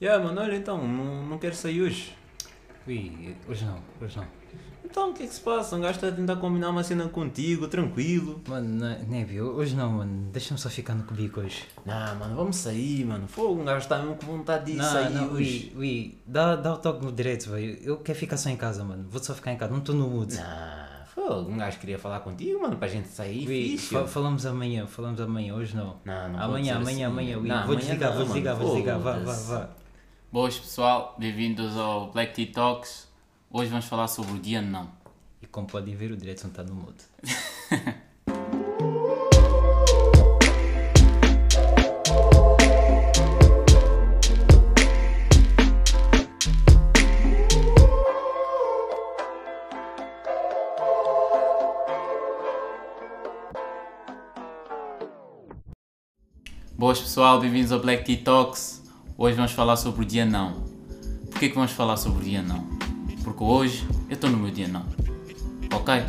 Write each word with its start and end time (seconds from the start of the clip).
Yeah, 0.00 0.22
mano, 0.22 0.40
olha 0.40 0.56
então, 0.56 0.86
não, 0.86 1.24
não 1.26 1.38
quero 1.38 1.54
sair 1.54 1.82
hoje. 1.82 2.14
Ui, 2.86 3.34
hoje 3.48 3.64
não, 3.64 3.78
hoje 4.00 4.16
não. 4.16 4.26
Então 4.84 5.10
o 5.10 5.12
que 5.14 5.24
é 5.24 5.26
que 5.26 5.34
se 5.34 5.40
passa? 5.40 5.74
Um 5.74 5.80
gajo 5.80 5.94
está 5.96 6.08
a 6.08 6.12
tentar 6.12 6.36
combinar 6.36 6.70
uma 6.70 6.84
cena 6.84 7.08
contigo, 7.08 7.66
tranquilo. 7.66 8.40
Mano, 8.46 8.68
não- 8.68 8.98
Nebi, 9.08 9.40
hoje 9.40 9.74
não, 9.74 9.90
mano. 9.90 10.30
Deixa-me 10.30 10.60
só 10.60 10.68
ficar 10.68 10.94
no 10.94 11.02
cubico 11.04 11.40
hoje. 11.40 11.64
Não, 11.84 12.14
mano, 12.16 12.36
vamos 12.36 12.56
sair, 12.56 13.04
mano. 13.04 13.26
Fogo, 13.26 13.60
um 13.60 13.64
gajo 13.64 13.78
está 13.80 13.98
mesmo 13.98 14.14
com 14.16 14.26
vontade 14.26 14.72
de 14.72 14.82
sair 14.82 15.10
não, 15.14 15.32
hoje. 15.32 15.72
ui, 15.74 15.80
ui, 15.80 16.18
dá, 16.26 16.54
dá 16.56 16.74
o 16.74 16.76
toque 16.78 17.04
no 17.04 17.10
direito, 17.10 17.50
velho. 17.50 17.78
Eu 17.82 17.96
quero 17.98 18.18
ficar 18.18 18.36
só 18.36 18.48
em 18.48 18.56
casa, 18.56 18.84
mano. 18.84 19.06
Vou 19.10 19.22
só 19.22 19.34
ficar 19.34 19.52
em 19.52 19.56
casa, 19.56 19.72
não 19.72 19.80
estou 19.80 19.94
no 19.94 20.08
mood. 20.08 20.34
Não, 20.36 21.06
fogo, 21.06 21.50
um 21.50 21.56
gajo 21.58 21.78
queria 21.80 21.98
falar 21.98 22.20
contigo, 22.20 22.60
mano, 22.62 22.76
para 22.76 22.86
a 22.86 22.90
gente 22.90 23.08
sair. 23.08 23.48
Ui, 23.48 23.76
fa- 23.78 24.06
falamos 24.06 24.46
amanhã, 24.46 24.86
falamos 24.86 25.20
amanhã, 25.20 25.54
hoje 25.54 25.74
não. 25.74 25.96
Não, 26.04 26.28
não 26.28 26.40
amanhã, 26.40 26.76
amanhã, 26.76 26.78
assim. 26.92 27.04
amanhã, 27.04 27.38
ui. 27.38 27.48
Não, 27.48 27.56
vou 27.56 27.64
amanhã 27.74 27.80
desligar, 27.80 28.10
não, 28.10 28.16
vou 28.18 28.24
desligar, 28.26 28.54
mano. 28.54 28.66
vou 28.66 28.74
desligar, 28.76 29.00
vá, 29.00 29.12
vá, 29.18 29.32
vá. 29.58 29.68
Boas 30.30 30.58
pessoal, 30.58 31.14
bem-vindos 31.16 31.76
ao 31.76 32.10
Black 32.10 32.34
Tea 32.34 32.52
Talks. 32.52 33.08
Hoje 33.48 33.70
vamos 33.70 33.86
falar 33.86 34.08
sobre 34.08 34.32
o 34.32 34.38
dia 34.40 34.60
não. 34.60 34.90
E 35.40 35.46
como 35.46 35.68
podem 35.68 35.94
ver, 35.94 36.10
o 36.10 36.16
direito 36.16 36.42
não 36.42 36.50
está 36.50 36.64
no 36.64 36.74
mood. 36.74 36.96
Boas 56.76 57.00
pessoal, 57.00 57.40
bem-vindos 57.40 57.70
ao 57.70 57.78
Black 57.78 58.04
Tea 58.04 58.22
Talks. 58.22 58.85
Hoje 59.18 59.34
vamos 59.34 59.52
falar 59.52 59.76
sobre 59.76 60.02
o 60.02 60.04
dia 60.04 60.26
não. 60.26 60.52
Porquê 61.30 61.48
que 61.48 61.54
vamos 61.54 61.72
falar 61.72 61.96
sobre 61.96 62.20
o 62.20 62.22
dia 62.22 62.42
não? 62.42 62.66
Porque 63.24 63.42
hoje 63.42 63.88
eu 64.10 64.14
estou 64.14 64.28
no 64.28 64.36
meu 64.36 64.50
dia 64.50 64.68
não. 64.68 64.84
Ok? 65.72 66.02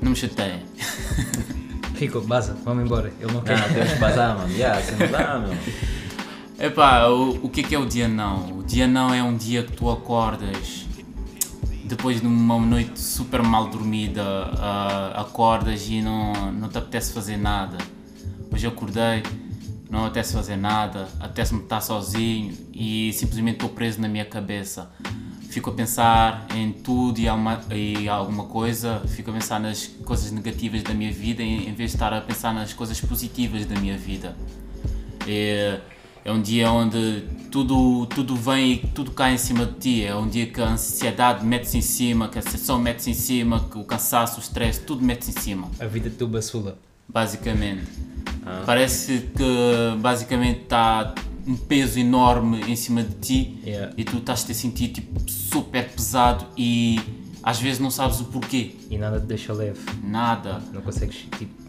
Não 0.00 0.10
me 0.10 0.16
chateiem. 0.16 0.62
Rico, 1.98 2.20
baza, 2.20 2.56
vamos 2.64 2.84
embora. 2.84 3.12
Ele 3.18 3.32
não 3.32 3.40
quer. 3.40 3.58
Não, 3.58 3.74
temos 3.74 3.92
que 3.92 3.98
bazar, 3.98 4.38
mano. 4.38 4.52
Yeah, 4.54 4.80
você 4.80 4.92
não 4.92 5.10
dá, 5.10 5.38
meu. 5.40 5.58
Epá, 6.64 7.08
o, 7.08 7.44
o 7.46 7.48
que 7.48 7.60
é 7.60 7.64
que 7.64 7.74
é 7.74 7.78
o 7.78 7.86
dia 7.86 8.06
não? 8.06 8.58
O 8.58 8.62
dia 8.62 8.86
não 8.86 9.12
é 9.12 9.20
um 9.20 9.36
dia 9.36 9.64
que 9.64 9.72
tu 9.72 9.90
acordas 9.90 10.86
depois 11.84 12.20
de 12.20 12.26
uma 12.26 12.56
noite 12.60 13.00
super 13.00 13.42
mal 13.42 13.66
dormida, 13.66 14.22
ah, 14.58 15.22
acordas 15.22 15.88
e 15.88 16.00
não, 16.00 16.52
não 16.52 16.68
te 16.68 16.78
apetece 16.78 17.12
fazer 17.12 17.36
nada. 17.36 17.78
Hoje 18.52 18.64
eu 18.64 18.70
acordei, 18.70 19.22
não 19.90 20.04
apetece 20.04 20.34
fazer 20.34 20.56
nada, 20.56 21.08
apetece-me 21.18 21.62
estar 21.62 21.80
sozinho 21.80 22.54
e 22.72 23.12
simplesmente 23.12 23.54
estou 23.54 23.70
preso 23.70 24.00
na 24.00 24.08
minha 24.08 24.24
cabeça. 24.24 24.90
Fico 25.48 25.70
a 25.70 25.72
pensar 25.72 26.46
em 26.54 26.72
tudo 26.72 27.18
e 27.18 27.26
alguma, 27.26 27.60
e 27.70 28.08
alguma 28.08 28.44
coisa, 28.44 29.00
fico 29.08 29.30
a 29.30 29.32
pensar 29.32 29.58
nas 29.58 29.86
coisas 29.86 30.30
negativas 30.30 30.82
da 30.82 30.92
minha 30.92 31.10
vida 31.10 31.42
em, 31.42 31.68
em 31.68 31.74
vez 31.74 31.90
de 31.90 31.96
estar 31.96 32.12
a 32.12 32.20
pensar 32.20 32.52
nas 32.52 32.74
coisas 32.74 33.00
positivas 33.00 33.64
da 33.64 33.74
minha 33.80 33.96
vida. 33.96 34.36
É, 35.26 35.80
é 36.22 36.30
um 36.30 36.42
dia 36.42 36.70
onde 36.70 37.24
tudo, 37.50 38.04
tudo 38.06 38.36
vem 38.36 38.72
e 38.72 38.76
tudo 38.76 39.10
cai 39.12 39.34
em 39.34 39.38
cima 39.38 39.64
de 39.64 39.72
ti. 39.72 40.04
É 40.04 40.14
um 40.14 40.28
dia 40.28 40.46
que 40.46 40.60
a 40.60 40.68
ansiedade 40.68 41.44
mete-se 41.44 41.78
em 41.78 41.82
cima, 41.82 42.28
que 42.28 42.38
a 42.38 42.42
sessão 42.42 42.78
mete-se 42.78 43.10
em 43.10 43.14
cima, 43.14 43.66
que 43.70 43.78
o 43.78 43.84
cansaço, 43.84 44.38
o 44.38 44.42
stress, 44.42 44.80
tudo 44.80 45.02
mete-se 45.02 45.30
em 45.30 45.40
cima, 45.40 45.70
A 45.80 45.86
vida 45.86 46.10
de 46.10 46.16
tu 46.16 46.28
basula. 46.28 46.78
Basicamente. 48.48 48.66
Parece 48.66 49.30
que 49.34 49.96
basicamente 50.00 50.60
está 50.62 51.14
um 51.46 51.56
peso 51.56 51.98
enorme 51.98 52.60
em 52.68 52.76
cima 52.76 53.02
de 53.02 53.14
ti 53.14 53.58
Yeah. 53.64 53.92
e 53.96 54.04
tu 54.04 54.18
estás-te 54.18 54.52
a 54.52 54.54
sentir 54.54 54.88
tipo, 54.88 55.18
super 55.30 55.88
pesado 55.90 56.46
e 56.56 57.00
às 57.42 57.58
vezes 57.58 57.78
não 57.78 57.90
sabes 57.90 58.20
o 58.20 58.24
porquê. 58.26 58.74
E 58.90 58.98
nada 58.98 59.18
te 59.20 59.26
deixa 59.26 59.52
leve. 59.52 59.80
Nada. 60.04 60.62
Não 60.72 60.82
consegues, 60.82 61.26
tipo. 61.38 61.67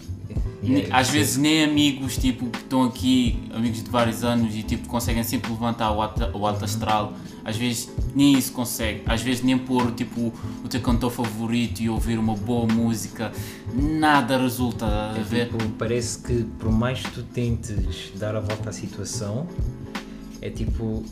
Yeah, 0.62 0.96
Às 0.96 1.10
vezes 1.10 1.38
nem 1.38 1.64
amigos 1.64 2.18
tipo, 2.18 2.46
que 2.48 2.58
estão 2.60 2.84
aqui, 2.84 3.40
amigos 3.54 3.82
de 3.82 3.90
vários 3.90 4.24
anos 4.24 4.54
e 4.56 4.62
tipo, 4.62 4.88
conseguem 4.88 5.24
sempre 5.24 5.50
levantar 5.52 5.92
o 5.92 6.02
alto, 6.02 6.38
o 6.38 6.46
alto 6.46 6.66
astral. 6.66 7.14
Às 7.46 7.56
vezes 7.58 7.90
nem 8.14 8.38
isso 8.38 8.52
consegue. 8.52 9.02
Às 9.06 9.22
vezes 9.22 9.42
nem 9.42 9.58
pôr 9.58 9.92
tipo, 9.94 10.34
o 10.64 10.68
teu 10.68 10.82
cantor 10.82 11.12
favorito 11.12 11.82
e 11.82 11.90
ouvir 11.90 12.20
uma 12.20 12.36
boa 12.36 12.68
música. 12.72 13.32
Nada 13.74 14.38
resulta, 14.38 14.86
a 14.86 15.18
É 15.18 15.24
ver? 15.24 15.48
tipo, 15.50 15.70
parece 15.78 16.20
que 16.20 16.44
por 16.60 16.72
mais 16.72 17.00
que 17.02 17.12
tu 17.12 17.24
tentes 17.24 18.12
dar 18.18 18.36
a 18.36 18.40
volta 18.40 18.70
à 18.70 18.74
situação, 18.74 19.48
é 20.42 20.50
tipo, 20.50 21.04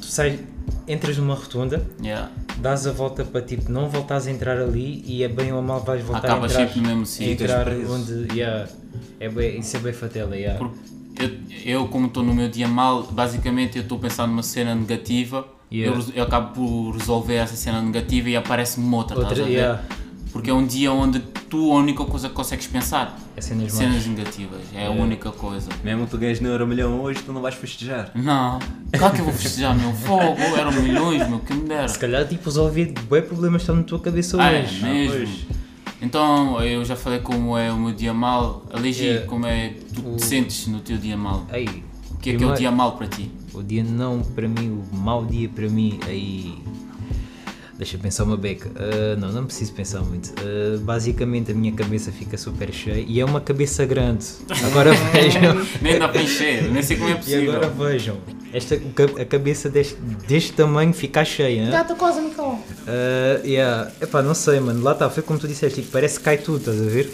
tu 0.00 0.06
sais, 0.06 0.38
entras 0.86 1.16
numa 1.18 1.34
rotunda, 1.34 1.86
Yeah. 2.02 2.30
dás 2.58 2.86
a 2.86 2.92
volta 2.92 3.24
para 3.24 3.42
tipo, 3.42 3.70
não 3.70 3.88
voltares 3.88 4.26
a 4.26 4.30
entrar 4.30 4.58
ali 4.58 5.02
e 5.06 5.22
é 5.22 5.28
bem 5.28 5.52
ou 5.52 5.62
mal 5.62 5.80
vais 5.80 6.02
voltar 6.02 6.26
Acabas 6.28 6.56
a 6.56 6.62
entrar. 6.62 6.66
sempre 6.66 6.80
no 6.80 6.88
mesmo 6.88 7.06
sítio. 7.06 7.32
entrar 7.44 7.68
onde, 7.68 8.36
yeah, 8.38 8.68
é 9.20 9.28
bem, 9.28 9.58
isso 9.60 9.76
é 9.76 9.80
bem 9.80 9.92
fatela, 9.92 10.36
yeah. 10.36 10.58
Eu, 11.18 11.30
eu 11.64 11.88
como 11.88 12.06
estou 12.06 12.22
no 12.22 12.32
meu 12.34 12.48
dia 12.48 12.68
mal, 12.68 13.02
basicamente 13.04 13.76
eu 13.76 13.82
estou 13.82 13.98
pensando 13.98 14.30
numa 14.30 14.42
cena 14.42 14.74
negativa. 14.74 15.46
Eu, 15.70 15.98
eu 16.14 16.22
acabo 16.24 16.54
por 16.54 16.92
resolver 16.96 17.34
essa 17.34 17.54
cena 17.56 17.82
negativa 17.82 18.30
e 18.30 18.36
aparece-me 18.36 18.94
outra, 18.94 19.18
Outra, 19.18 19.80
a. 20.38 20.40
Porque 20.40 20.50
é 20.50 20.54
um 20.54 20.64
dia 20.66 20.92
onde 20.92 21.18
tu 21.50 21.72
a 21.72 21.76
única 21.76 22.04
coisa 22.04 22.28
que 22.28 22.34
consegues 22.34 22.66
pensar 22.68 23.18
É 23.36 23.40
cenas 23.40 23.72
cenas 23.72 24.06
negativas, 24.06 24.60
é 24.72 24.78
a 24.78 24.80
Yeah. 24.82 25.02
única 25.02 25.32
coisa. 25.32 25.68
Mesmo 25.82 26.06
tu 26.06 26.16
ganhas 26.16 26.40
no 26.40 26.48
Euromilhão 26.48 27.00
hoje, 27.00 27.20
tu 27.24 27.32
não 27.32 27.40
vais 27.42 27.54
festejar. 27.56 28.10
Não, 28.14 28.58
claro 28.96 29.14
que 29.14 29.20
eu 29.20 29.24
vou 29.24 29.34
festejar 29.34 29.74
meu 29.76 29.92
fogo, 29.92 30.36
eram 30.56 30.70
milhões, 30.72 31.28
meu, 31.28 31.40
que 31.40 31.52
me 31.54 31.68
dera. 31.68 31.88
Se 31.88 31.98
calhar 31.98 32.26
tipo 32.26 32.44
resolver 32.44 32.92
bem 33.10 33.22
problemas 33.22 33.62
que 33.62 33.64
estão 33.64 33.76
na 33.76 33.82
tua 33.82 33.98
cabeça 33.98 34.36
Ah, 34.40 34.52
é 34.52 34.62
hoje. 34.62 34.82
mesmo. 34.84 35.16
pois. 35.16 35.58
Então, 36.00 36.62
eu 36.62 36.84
já 36.84 36.94
falei 36.94 37.18
como 37.18 37.58
é 37.58 37.72
o 37.72 37.76
meu 37.76 37.92
dia 37.92 38.14
mal. 38.14 38.64
Aligi, 38.72 39.04
Yeah. 39.04 39.26
como 39.26 39.46
é 39.46 39.70
que 39.70 39.94
tu 39.94 40.12
O- 40.12 40.16
te 40.16 40.24
sentes 40.24 40.66
no 40.68 40.78
teu 40.80 40.96
dia 40.96 41.16
mal? 41.16 41.44
Aí, 41.50 41.82
O 42.12 42.16
que 42.20 42.30
é 42.30 42.36
que 42.36 42.44
é 42.44 42.46
o 42.46 42.54
dia 42.54 42.70
mal 42.70 42.92
para 42.92 43.06
ti? 43.08 43.30
O 43.54 43.62
dia 43.62 43.82
não 43.84 44.20
para 44.20 44.46
mim, 44.48 44.70
o 44.92 44.96
mau 44.96 45.24
dia 45.24 45.48
para 45.48 45.68
mim, 45.68 45.98
aí. 46.06 46.58
Deixa 47.78 47.96
eu 47.96 48.00
pensar 48.00 48.24
uma 48.24 48.36
beca. 48.36 48.68
Ah, 48.74 49.14
não, 49.16 49.30
não 49.32 49.46
preciso 49.46 49.72
pensar 49.72 50.00
muito. 50.00 50.32
Ah, 50.38 50.78
basicamente 50.82 51.52
a 51.52 51.54
minha 51.54 51.72
cabeça 51.72 52.10
fica 52.10 52.36
super 52.36 52.72
cheia 52.72 53.04
e 53.06 53.20
é 53.20 53.24
uma 53.24 53.40
cabeça 53.40 53.86
grande. 53.86 54.26
Agora 54.66 54.92
vejam. 55.12 55.64
Nem 55.80 55.96
dá 55.98 56.08
para 56.08 56.20
encher, 56.22 56.70
nem 56.72 56.82
sei 56.82 56.96
como 56.96 57.10
é 57.10 57.12
E 57.12 57.16
possível. 57.16 57.52
agora 57.52 57.68
vejam. 57.70 58.16
Esta, 58.52 58.74
a 59.20 59.24
cabeça 59.24 59.68
deste, 59.68 59.94
deste 60.26 60.52
tamanho 60.54 60.92
fica 60.92 61.24
cheia. 61.24 61.70
estou 61.80 61.94
quase, 61.96 62.20
Nicole. 62.20 62.58
Ah, 62.86 63.40
yeah. 63.44 63.92
Epá, 64.00 64.22
não 64.22 64.34
sei, 64.34 64.58
mano. 64.58 64.82
Lá 64.82 64.92
está, 64.92 65.08
foi 65.08 65.22
como 65.22 65.38
tu 65.38 65.46
disseste, 65.46 65.80
tipo, 65.80 65.92
parece 65.92 66.18
que 66.18 66.24
cai 66.24 66.38
tudo, 66.38 66.58
estás 66.58 66.80
a 66.80 66.84
ver? 66.90 67.10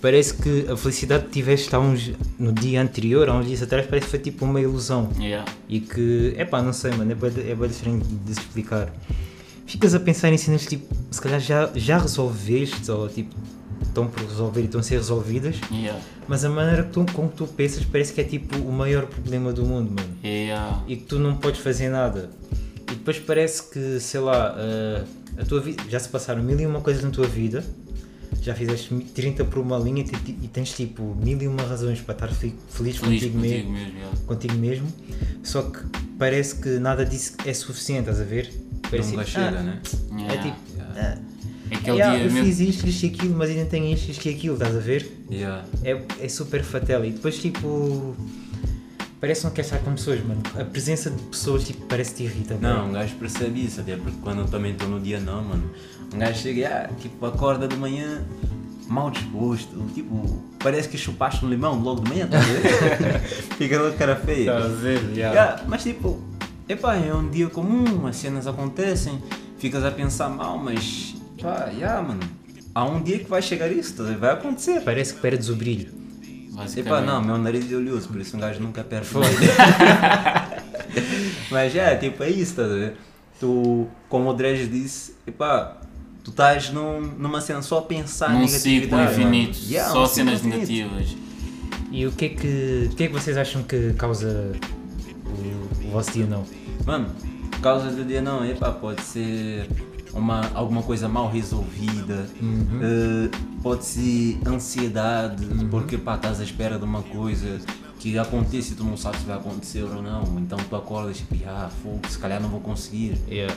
Parece 0.00 0.34
que 0.34 0.66
a 0.70 0.76
felicidade 0.76 1.24
que 1.24 1.30
tiveste 1.30 1.74
há 1.74 1.80
uns, 1.80 2.12
no 2.38 2.52
dia 2.52 2.80
anterior, 2.82 3.28
há 3.28 3.34
uns 3.34 3.46
dias 3.46 3.62
atrás, 3.62 3.86
parece 3.86 4.04
que 4.04 4.10
foi 4.10 4.20
tipo 4.20 4.44
uma 4.44 4.60
ilusão. 4.60 5.10
Yeah. 5.18 5.50
E 5.68 5.80
que, 5.80 6.34
epá, 6.38 6.62
não 6.62 6.72
sei, 6.72 6.92
mano, 6.92 7.10
é 7.10 7.14
bem, 7.14 7.50
é 7.50 7.54
bem 7.54 7.68
diferente 7.68 8.06
de 8.06 8.34
se 8.34 8.40
explicar. 8.40 8.92
Ficas 9.66 9.94
a 9.94 10.00
pensar 10.00 10.32
em 10.32 10.38
cenas 10.38 10.64
tipo, 10.66 10.94
se 11.10 11.20
calhar 11.20 11.40
já, 11.40 11.70
já 11.74 11.98
resolveste, 11.98 12.88
ou 12.90 13.08
tipo, 13.08 13.34
estão 13.82 14.06
por 14.06 14.22
resolver 14.22 14.60
e 14.62 14.64
estão 14.66 14.80
a 14.80 14.82
ser 14.82 14.96
resolvidas, 14.96 15.56
Yeah. 15.72 16.00
mas 16.28 16.44
a 16.44 16.48
maneira 16.48 16.84
que 16.84 16.90
tu, 16.90 17.04
com 17.12 17.28
que 17.28 17.36
tu 17.36 17.46
pensas 17.48 17.84
parece 17.84 18.12
que 18.12 18.20
é 18.20 18.24
tipo 18.24 18.56
o 18.58 18.70
maior 18.72 19.06
problema 19.06 19.52
do 19.52 19.64
mundo, 19.64 19.90
mano. 19.98 20.14
Yeah. 20.24 20.82
E 20.86 20.96
que 20.96 21.04
tu 21.04 21.18
não 21.18 21.36
podes 21.36 21.60
fazer 21.60 21.88
nada. 21.88 22.30
E 22.90 22.94
depois 22.94 23.18
parece 23.18 23.64
que, 23.64 23.98
sei 23.98 24.20
lá, 24.20 24.54
ah, 24.56 25.04
a 25.38 25.44
tua 25.44 25.60
vida, 25.60 25.82
já 25.88 25.98
se 25.98 26.08
passaram 26.08 26.42
mil 26.42 26.58
e 26.60 26.64
uma 26.66 26.80
coisas 26.80 27.02
na 27.02 27.10
tua 27.10 27.26
vida, 27.26 27.64
já 28.42 28.54
fizeste 28.54 28.94
30 28.94 29.44
por 29.46 29.58
uma 29.58 29.76
linha 29.78 30.02
e 30.02 30.04
te- 30.04 30.48
tens 30.48 30.72
tipo 30.72 31.16
mil 31.20 31.40
e 31.42 31.48
uma 31.48 31.64
razões 31.64 32.00
para 32.00 32.12
estar 32.14 32.28
feliz, 32.28 32.54
Feliz 32.68 32.98
contigo, 32.98 33.08
contigo 33.34 33.38
mesmo 33.38 33.72
mesmo. 33.72 33.96
yeah. 33.96 34.18
contigo 34.26 34.54
mesmo, 34.54 34.86
só 35.42 35.62
que 35.62 35.80
parece 36.16 36.54
que 36.56 36.78
nada 36.78 37.04
disso 37.04 37.34
é 37.44 37.52
suficiente, 37.52 38.02
estás 38.08 38.20
a 38.20 38.24
ver? 38.24 38.52
Parece 38.90 39.10
Nunca 39.10 39.24
chega, 39.24 39.58
ah, 39.58 39.62
né? 39.62 39.78
É 40.28 40.36
tipo, 40.38 40.56
Yeah. 40.96 41.18
É 41.70 41.74
aquele 41.76 41.96
"Yeah, 41.98 42.16
dia 42.16 42.26
eu 42.26 42.32
mesmo. 42.32 42.46
fiz 42.46 42.60
isto, 42.60 42.86
isto 42.86 43.04
e 43.04 43.08
aquilo, 43.08 43.36
mas 43.36 43.50
ainda 43.50 43.64
tenho 43.66 43.92
isto, 43.92 44.08
isto 44.10 44.26
e 44.26 44.34
aquilo, 44.34 44.54
estás 44.54 44.74
a 44.74 44.78
ver? 44.78 45.10
Yeah. 45.30 45.64
É, 45.82 46.00
é 46.20 46.28
super 46.28 46.62
fatela 46.62 47.06
e 47.06 47.10
depois 47.10 47.38
tipo. 47.38 48.14
Parece 49.20 49.40
que 49.40 49.46
não 49.46 49.52
quer 49.54 49.62
estar 49.62 49.78
com 49.80 49.92
pessoas, 49.94 50.20
mano. 50.24 50.40
A 50.58 50.64
presença 50.64 51.10
de 51.10 51.20
pessoas 51.24 51.64
tipo, 51.64 51.84
parece 51.86 52.10
que 52.10 52.16
te 52.18 52.22
irrita. 52.24 52.56
Não, 52.60 52.88
um 52.88 52.92
gajo 52.92 53.14
percebe 53.16 53.64
isso, 53.64 53.80
até 53.80 53.96
porque 53.96 54.16
quando 54.22 54.40
eu 54.40 54.46
também 54.46 54.72
estou 54.72 54.88
no 54.88 55.00
dia 55.00 55.18
não, 55.18 55.42
mano. 55.42 55.70
Um 56.14 56.18
gajo 56.18 56.38
chega 56.40 56.60
e 56.60 56.64
ah, 56.64 56.90
tipo, 57.00 57.26
acorda 57.26 57.66
de 57.66 57.76
manhã 57.76 58.22
mal 58.88 59.10
disposto, 59.10 59.74
tipo, 59.94 60.44
parece 60.60 60.88
que 60.88 60.96
chupaste 60.96 61.44
um 61.44 61.48
limão 61.48 61.80
logo 61.80 62.02
de 62.02 62.10
manhã, 62.10 62.28
tá 62.28 62.38
a 62.38 62.42
ver? 62.42 63.18
Fica 63.58 63.80
logo 63.82 63.96
cara 63.96 64.14
feia. 64.14 64.50
Estás 64.52 64.64
a 64.64 64.68
ver? 64.76 65.00
Yeah. 65.14 65.34
Yeah, 65.34 65.64
mas 65.66 65.82
tipo, 65.82 66.20
epá, 66.68 66.96
é 66.96 67.14
um 67.14 67.28
dia 67.28 67.48
comum, 67.48 68.06
as 68.06 68.16
cenas 68.16 68.46
acontecem, 68.46 69.20
ficas 69.58 69.84
a 69.84 69.90
pensar 69.90 70.28
mal, 70.28 70.58
mas 70.58 71.14
pá, 71.40 71.70
yeah, 71.72 72.02
mano, 72.02 72.20
há 72.74 72.84
um 72.84 73.02
dia 73.02 73.18
que 73.18 73.28
vai 73.28 73.42
chegar 73.42 73.70
isso, 73.70 73.96
tá 73.96 74.04
vai 74.18 74.32
acontecer. 74.32 74.80
Parece 74.82 75.14
que 75.14 75.20
perdes 75.20 75.48
o 75.48 75.56
Basicamente. 75.56 75.94
Epá, 76.78 77.00
não, 77.02 77.22
meu 77.22 77.36
nariz 77.36 77.70
é 77.70 77.76
oleoso, 77.76 78.08
por 78.08 78.18
isso 78.20 78.34
um 78.36 78.40
gajo 78.40 78.60
nunca 78.60 78.82
perde. 78.82 79.08
Mas 81.50 81.76
é, 81.76 81.94
tipo, 81.96 82.22
é 82.22 82.30
isso, 82.30 82.52
estás 82.52 82.70
a 82.70 82.74
ver? 82.74 82.96
Tu, 83.38 83.86
como 84.08 84.30
o 84.30 84.32
Dredge 84.32 84.66
disse, 84.66 85.14
epá, 85.26 85.76
tu 86.24 86.30
estás 86.30 86.70
num, 86.70 87.02
numa 87.02 87.42
cena 87.42 87.60
só 87.60 87.78
a 87.78 87.82
pensar 87.82 88.30
Num 88.30 88.40
negatividade. 88.40 89.12
ciclo 89.12 89.24
infinito, 89.24 89.58
Yeah, 89.68 89.92
só 89.92 90.04
um 90.04 90.06
cenas 90.06 90.40
negativas. 90.42 91.14
E 91.92 92.06
o 92.06 92.12
que 92.12 92.24
é 92.24 92.28
que, 92.30 92.88
o 92.90 92.94
que, 92.96 93.04
é 93.04 93.06
que 93.08 93.12
vocês 93.12 93.36
acham 93.36 93.62
que 93.62 93.92
causa 93.92 94.52
o, 95.26 95.86
o 95.88 95.90
vosso 95.90 96.12
dia 96.12 96.26
não? 96.26 96.44
Mano, 96.84 97.08
causa 97.62 97.90
do 97.90 98.04
dia 98.04 98.20
não, 98.22 98.44
epá, 98.44 98.70
pode 98.72 99.02
ser 99.02 99.68
uma, 100.12 100.40
alguma 100.54 100.82
coisa 100.82 101.08
mal 101.08 101.30
resolvida, 101.30 102.26
eh, 102.82 103.30
pode 103.62 103.84
ser 103.84 104.38
ansiedade, 104.46 105.44
porque 105.70 105.98
pá, 105.98 106.16
estás 106.16 106.40
à 106.40 106.44
espera 106.44 106.78
de 106.78 106.84
uma 106.84 107.02
coisa 107.02 107.58
que 107.98 108.16
acontece 108.18 108.72
e 108.72 108.76
tu 108.76 108.84
não 108.84 108.96
sabes 108.96 109.20
se 109.20 109.26
vai 109.26 109.36
acontecer 109.36 109.82
ou 109.82 110.00
não, 110.02 110.38
então 110.38 110.58
tu 110.70 110.76
acordas 110.76 111.22
e 111.32 111.44
ah, 111.44 111.70
fogo, 111.82 112.00
se 112.08 112.18
calhar 112.18 112.40
não 112.40 112.48
vou 112.48 112.60
conseguir. 112.60 113.16
Yeah. 113.28 113.54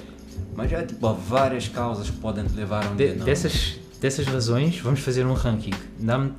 Mas 0.55 0.71
já 0.71 0.83
tipo, 0.85 1.05
há 1.05 1.11
várias 1.13 1.67
causas 1.67 2.09
que 2.09 2.17
podem 2.17 2.45
te 2.45 2.53
levar 2.55 2.85
a 2.85 2.89
um 2.89 2.95
De- 2.95 3.05
dia 3.07 3.15
não. 3.15 3.25
dessas, 3.25 3.77
dessas 3.99 4.25
razões, 4.25 4.79
vamos 4.79 5.01
fazer 5.01 5.25
um 5.25 5.33
ranking. 5.33 5.73
Dá-me 5.99 6.31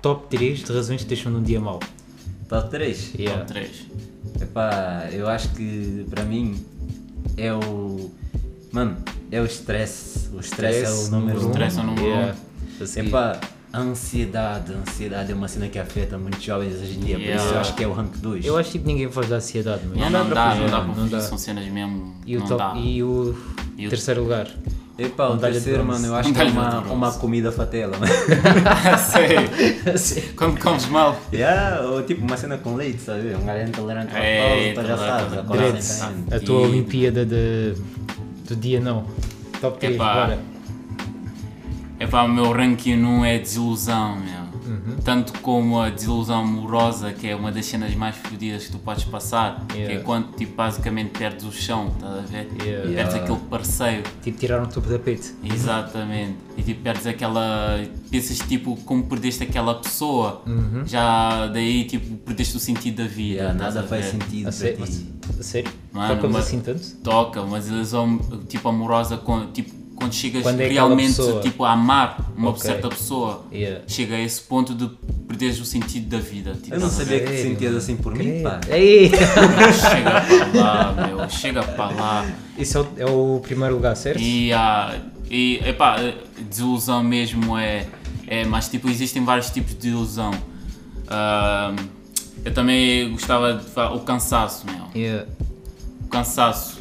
top 0.00 0.28
3 0.36 0.60
de 0.60 0.72
razões 0.72 0.98
que 1.02 1.06
te 1.06 1.08
deixam 1.08 1.32
num 1.32 1.42
dia 1.42 1.60
mau. 1.60 1.80
Top 2.48 2.70
3? 2.70 3.14
Yeah. 3.14 3.40
Top 3.40 3.52
3. 3.52 3.86
Epá, 4.40 5.08
eu 5.12 5.28
acho 5.28 5.48
que 5.50 6.06
para 6.10 6.24
mim 6.24 6.64
é 7.36 7.52
o. 7.52 8.10
Mano, 8.72 8.96
é 9.30 9.40
o 9.40 9.44
stress. 9.46 10.28
O 10.32 10.40
stress, 10.40 10.84
é 10.84 10.90
o 10.90 11.10
número 11.10 11.38
um. 11.46 11.50
Stress 11.50 11.78
é 11.78 11.80
o 11.82 11.84
número 11.84 12.04
um. 12.04 12.08
Yeah. 12.08 12.34
Epá, 12.96 13.40
a 13.72 13.78
ansiedade. 13.80 14.72
A 14.72 14.76
ansiedade 14.78 15.32
é 15.32 15.34
uma 15.34 15.48
cena 15.48 15.68
que 15.68 15.78
afeta 15.78 16.16
muitos 16.18 16.42
jovens 16.42 16.74
hoje 16.74 16.96
em 16.96 17.00
dia, 17.00 17.14
por 17.16 17.22
isso 17.22 17.30
eu 17.32 17.36
Yeah. 17.44 17.60
acho 17.60 17.74
que 17.74 17.84
é 17.84 17.88
o 17.88 17.92
rank 17.92 18.16
2. 18.18 18.44
Eu 18.44 18.56
acho 18.56 18.70
que 18.72 18.78
ninguém 18.78 19.10
foge 19.10 19.28
da 19.28 19.36
ansiedade, 19.36 19.82
mas... 19.88 19.98
Não, 19.98 20.10
dá 20.10 20.18
não, 20.20 20.26
para 20.30 20.34
dá, 20.48 20.54
não 20.54 20.66
dá 20.70 20.84
não 20.84 20.94
fugir, 20.94 21.10
dá. 21.10 21.20
são 21.20 21.36
cenas 21.38 21.66
mesmo. 21.66 22.14
E 22.26 22.36
o, 22.36 22.40
não 22.40 22.46
top, 22.46 22.58
dá. 22.58 22.74
e 22.78 23.02
o 23.02 23.36
E 23.76 23.86
o- 23.86 23.90
terceiro 23.90 24.22
lugar? 24.22 24.48
Epá, 24.98 25.28
o 25.28 25.34
Medalha 25.34 25.52
de 25.52 25.60
terceiro, 25.60 25.84
mano, 25.86 26.04
eu 26.06 26.14
acho 26.16 26.32
que 26.32 26.40
é 26.40 26.44
uma, 26.44 26.80
uma 26.80 27.12
comida 27.12 27.52
fatela, 27.52 27.96
mano. 27.96 28.12
Sei. 29.96 30.32
Quando 30.34 30.58
comes 30.60 30.86
mal. 30.86 31.16
yeah, 31.32 31.80
ou 31.82 32.02
tipo 32.02 32.22
uma 32.24 32.36
cena 32.36 32.58
com 32.58 32.74
leite, 32.74 33.02
sabe? 33.02 33.32
Um 33.40 33.46
gajo 33.46 33.68
intolerante 33.68 34.12
à 34.12 34.74
tu 34.74 34.86
já 34.86 34.98
sabes, 34.98 35.38
agora 35.38 35.60
Dreads, 35.70 36.02
a 36.02 36.40
tua 36.40 36.62
E- 36.62 36.64
Olimpíada 36.64 37.24
de, 37.24 37.74
do 38.48 38.56
dia 38.56 38.80
não. 38.80 39.04
Top 39.60 39.78
3, 39.78 39.94
Epá. 39.94 40.14
bora. 40.14 40.38
É 42.00 42.06
pá, 42.08 42.22
o 42.24 42.28
meu 42.28 42.50
ranking 42.52 43.00
1 43.00 43.24
é 43.24 43.38
desilusão, 43.38 44.16
meu. 44.16 44.37
Uhum. 44.68 44.96
Tanto 45.04 45.32
como 45.40 45.80
a 45.80 45.88
desilusão 45.90 46.40
amorosa, 46.40 47.12
que 47.12 47.26
é 47.26 47.34
uma 47.34 47.50
das 47.50 47.66
cenas 47.66 47.94
mais 47.94 48.16
fodidas 48.16 48.66
que 48.66 48.72
tu 48.72 48.78
podes 48.78 49.04
passar, 49.04 49.64
que 49.68 49.78
é 49.78 49.80
Yeah. 49.88 50.04
quando 50.04 50.32
tipo, 50.36 50.54
basicamente 50.54 51.18
perdes 51.18 51.44
o 51.46 51.52
chão, 51.52 51.88
estás 51.96 52.14
a 52.18 52.20
ver? 52.22 52.48
Yeah. 52.62 52.82
Perdes 52.82 52.90
Yeah. 52.92 53.16
aquele 53.24 53.38
parceiro, 53.48 54.02
Tipo, 54.22 54.38
tiraram 54.38 54.64
o 54.64 54.68
topo 54.68 54.88
da 54.88 54.98
peito. 54.98 55.32
exatamente. 55.42 56.36
E 56.56 56.62
tipo, 56.62 56.82
perdes 56.82 57.06
aquela. 57.06 57.80
Pensas 58.10 58.38
tipo, 58.40 58.76
como 58.84 59.04
perdeste 59.04 59.42
aquela 59.44 59.74
pessoa, 59.76 60.42
Uhum. 60.46 60.82
já 60.86 61.46
daí 61.46 61.84
tipo, 61.84 62.16
perdeste 62.18 62.56
o 62.56 62.60
sentido 62.60 63.02
da 63.02 63.08
vida. 63.08 63.38
Yeah, 63.42 63.54
nada 63.58 63.82
faz 63.82 64.06
sentido 64.06 64.48
A 64.48 64.52
sério? 64.52 64.84
ti. 64.84 65.06
A 65.38 65.42
sério? 65.42 65.70
Mano, 65.92 66.14
Tocamos 66.16 66.36
mas- 66.36 66.46
assim 66.46 66.60
tanto? 66.60 66.96
Toca, 67.02 67.42
uma 67.42 67.58
desilusão 67.58 68.18
tipo 68.48 68.68
amorosa 68.68 69.16
com, 69.16 69.46
tipo, 69.52 69.77
quando 69.98 70.14
chegas 70.14 70.42
Quando 70.42 70.60
é 70.60 70.68
realmente 70.68 71.16
tipo, 71.42 71.64
a 71.64 71.72
amar 71.72 72.30
uma 72.36 72.50
Ok. 72.50 72.62
certa 72.62 72.88
pessoa. 72.88 73.44
Yeah. 73.52 73.82
chega 73.86 74.14
a 74.14 74.20
esse 74.20 74.40
ponto 74.42 74.74
de 74.74 74.88
perderes 75.26 75.60
o 75.60 75.64
sentido 75.64 76.08
da 76.08 76.18
vida. 76.18 76.52
Tipo, 76.62 76.76
Eu 76.76 76.80
não 76.80 76.88
sabia 76.88 77.20
que 77.20 77.26
te 77.26 77.42
sentias 77.42 77.74
assim 77.74 77.96
por 77.96 78.14
mim, 78.14 78.42
pá. 78.42 78.60
Ei! 78.68 79.10
Chega 79.10 80.20
para 80.52 80.60
lá, 80.60 81.06
meu, 81.06 81.28
chega 81.30 81.62
para 81.62 81.90
lá. 81.90 82.26
Isso 82.56 82.78
é 82.78 82.80
o, 82.80 82.86
é 82.98 83.06
o 83.06 83.40
primeiro 83.40 83.74
lugar, 83.74 83.96
certo? 83.96 84.20
E, 84.20 84.52
ah, 84.52 84.96
e 85.30 85.60
epá, 85.66 85.96
desilusão 86.48 87.02
mesmo 87.02 87.58
é, 87.58 87.86
é. 88.26 88.44
Mas 88.44 88.68
tipo, 88.68 88.88
existem 88.88 89.24
vários 89.24 89.50
tipos 89.50 89.76
de 89.76 89.88
ilusão. 89.88 90.30
Ah, 91.08 91.74
eu 92.44 92.54
também 92.54 93.10
gostava 93.10 93.54
de 93.54 93.64
falar 93.64 93.94
o 93.94 94.00
cansaço, 94.00 94.64
meu. 94.66 94.86
Yeah. 94.94 95.26
O 96.04 96.08
cansaço. 96.08 96.78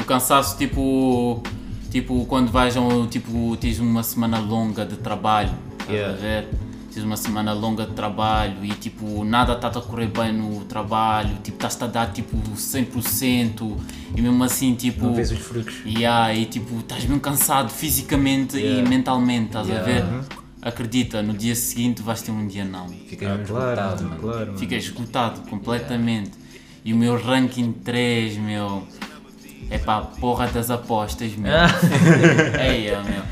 O 0.00 0.04
cansaço, 0.04 0.56
tipo. 0.56 1.42
Tipo, 1.90 2.24
quando 2.26 2.50
vais 2.50 2.76
a 2.76 2.80
um. 2.80 3.06
Tipo, 3.06 3.56
tens 3.56 3.78
uma 3.80 4.02
semana 4.02 4.38
longa 4.38 4.84
de 4.84 4.96
trabalho. 4.96 5.52
Estás 5.80 5.90
Yeah. 5.90 6.12
a 6.12 6.16
ver? 6.16 6.48
Tens 6.92 7.04
uma 7.04 7.16
semana 7.16 7.52
longa 7.52 7.86
de 7.86 7.92
trabalho 7.92 8.64
e 8.64 8.68
tipo, 8.70 9.24
nada 9.24 9.52
está 9.52 9.68
a 9.68 9.80
correr 9.80 10.08
bem 10.08 10.32
no 10.32 10.64
trabalho, 10.64 11.36
tipo, 11.42 11.56
estás-te 11.56 11.84
a 11.84 11.86
dar 11.86 12.10
tipo 12.12 12.36
100% 12.56 13.76
e 14.16 14.20
mesmo 14.20 14.42
assim, 14.42 14.74
tipo. 14.74 15.04
Não 15.06 15.14
vês 15.14 15.30
os 15.30 15.38
frutos. 15.38 15.74
Yeah, 15.86 16.34
e 16.34 16.46
tipo, 16.46 16.78
estás 16.80 17.04
mesmo 17.04 17.20
cansado 17.20 17.70
fisicamente 17.70 18.56
Yeah. 18.56 18.80
e 18.84 18.88
mentalmente, 18.88 19.46
estás 19.46 19.68
Yeah. 19.68 19.88
a 19.88 19.92
ver? 19.92 20.24
Acredita, 20.62 21.22
no 21.22 21.32
dia 21.32 21.54
seguinte 21.54 22.02
vais 22.02 22.20
ter 22.22 22.32
um 22.32 22.46
dia 22.46 22.64
não. 22.64 22.88
Ficas 22.88 23.28
Ah, 23.28 23.34
mesmo 23.36 23.46
claro, 23.54 23.70
esgotado, 23.80 24.04
mano, 24.04 24.20
claro. 24.20 24.46
mano. 24.46 24.58
Fica 24.58 24.74
esgotado 24.74 25.40
completamente. 25.48 26.32
E 26.84 26.92
o 26.92 26.96
meu 26.96 27.16
ranking 27.22 27.72
3, 27.72 28.36
meu. 28.36 28.82
É 29.70 29.78
pá, 29.78 30.00
porra 30.00 30.48
das 30.48 30.70
apostas, 30.70 31.32
meu. 31.36 31.52
Ah. 31.54 31.68
Eia, 32.62 33.00
meu. 33.02 33.22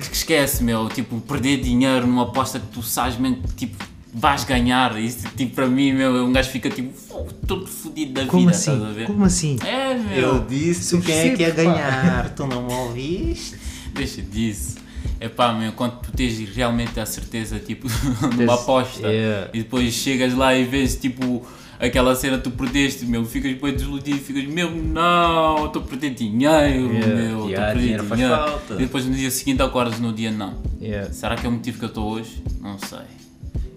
Que 0.00 0.14
Esquece, 0.14 0.62
meu. 0.62 0.88
Tipo, 0.88 1.20
perder 1.20 1.60
dinheiro 1.60 2.06
numa 2.06 2.24
aposta 2.24 2.58
que 2.58 2.66
tu 2.66 2.82
sabes, 2.82 3.16
mesmo, 3.18 3.38
tipo, 3.56 3.76
vais 4.12 4.44
ganhar. 4.44 4.98
Isso, 5.00 5.28
tipo, 5.36 5.54
para 5.54 5.66
mim, 5.66 5.92
meu, 5.92 6.24
um 6.26 6.32
gajo 6.32 6.50
fica 6.50 6.68
tipo, 6.68 6.92
"Fogo, 6.96 7.32
todo 7.46 7.66
fodido 7.66 8.12
da 8.14 8.26
Como 8.26 8.40
vida, 8.46 8.50
assim? 8.52 8.72
estás 8.74 8.90
a 8.90 8.92
ver? 8.92 9.06
Como 9.06 9.24
assim? 9.24 9.56
É, 9.64 9.94
meu. 9.94 10.16
Eu 10.18 10.44
disse 10.48 10.98
quem 11.00 11.14
é 11.18 11.36
que 11.36 11.42
ia 11.42 11.48
pá. 11.54 11.62
ganhar, 11.62 12.30
tu 12.34 12.46
não 12.46 12.62
me 12.66 12.72
ouviste? 12.72 13.56
Deixa 13.94 14.20
disso. 14.22 14.76
É 15.20 15.28
pá, 15.28 15.52
meu, 15.52 15.72
quando 15.72 15.98
tu 16.00 16.12
tens 16.12 16.38
realmente 16.54 16.98
a 16.98 17.06
certeza, 17.06 17.58
tipo, 17.58 17.88
numa 18.36 18.54
aposta, 18.54 19.06
Yeah. 19.08 19.50
e 19.52 19.58
depois 19.58 19.92
chegas 19.94 20.34
lá 20.34 20.54
e 20.56 20.64
vês, 20.64 20.96
tipo, 20.96 21.44
aquela 21.78 22.14
cena 22.14 22.38
tu 22.38 22.50
perdeste, 22.50 23.04
meu, 23.06 23.24
ficas 23.24 23.52
bem 23.54 23.72
desiludido, 23.72 24.18
ficas, 24.18 24.44
meu, 24.44 24.70
não, 24.70 25.66
estou 25.66 25.82
a 25.82 25.84
perder 25.84 26.10
dinheiro, 26.10 26.92
Yeah. 26.92 27.06
meu, 27.14 27.30
estou 27.30 27.48
Yeah, 27.48 27.70
a 27.70 27.72
perder 27.72 27.82
dinheiro 27.82 28.04
falta. 28.04 28.74
E 28.74 28.78
depois 28.78 29.04
no 29.06 29.14
dia 29.14 29.30
seguinte 29.30 29.62
acordas 29.62 29.98
no 30.00 30.12
dia 30.12 30.30
não. 30.30 30.54
Yeah. 30.80 31.12
Será 31.12 31.36
que 31.36 31.46
é 31.46 31.48
o 31.48 31.52
motivo 31.52 31.78
que 31.78 31.84
eu 31.84 31.88
estou 31.88 32.10
hoje? 32.10 32.42
Não 32.60 32.78
sei. 32.78 32.98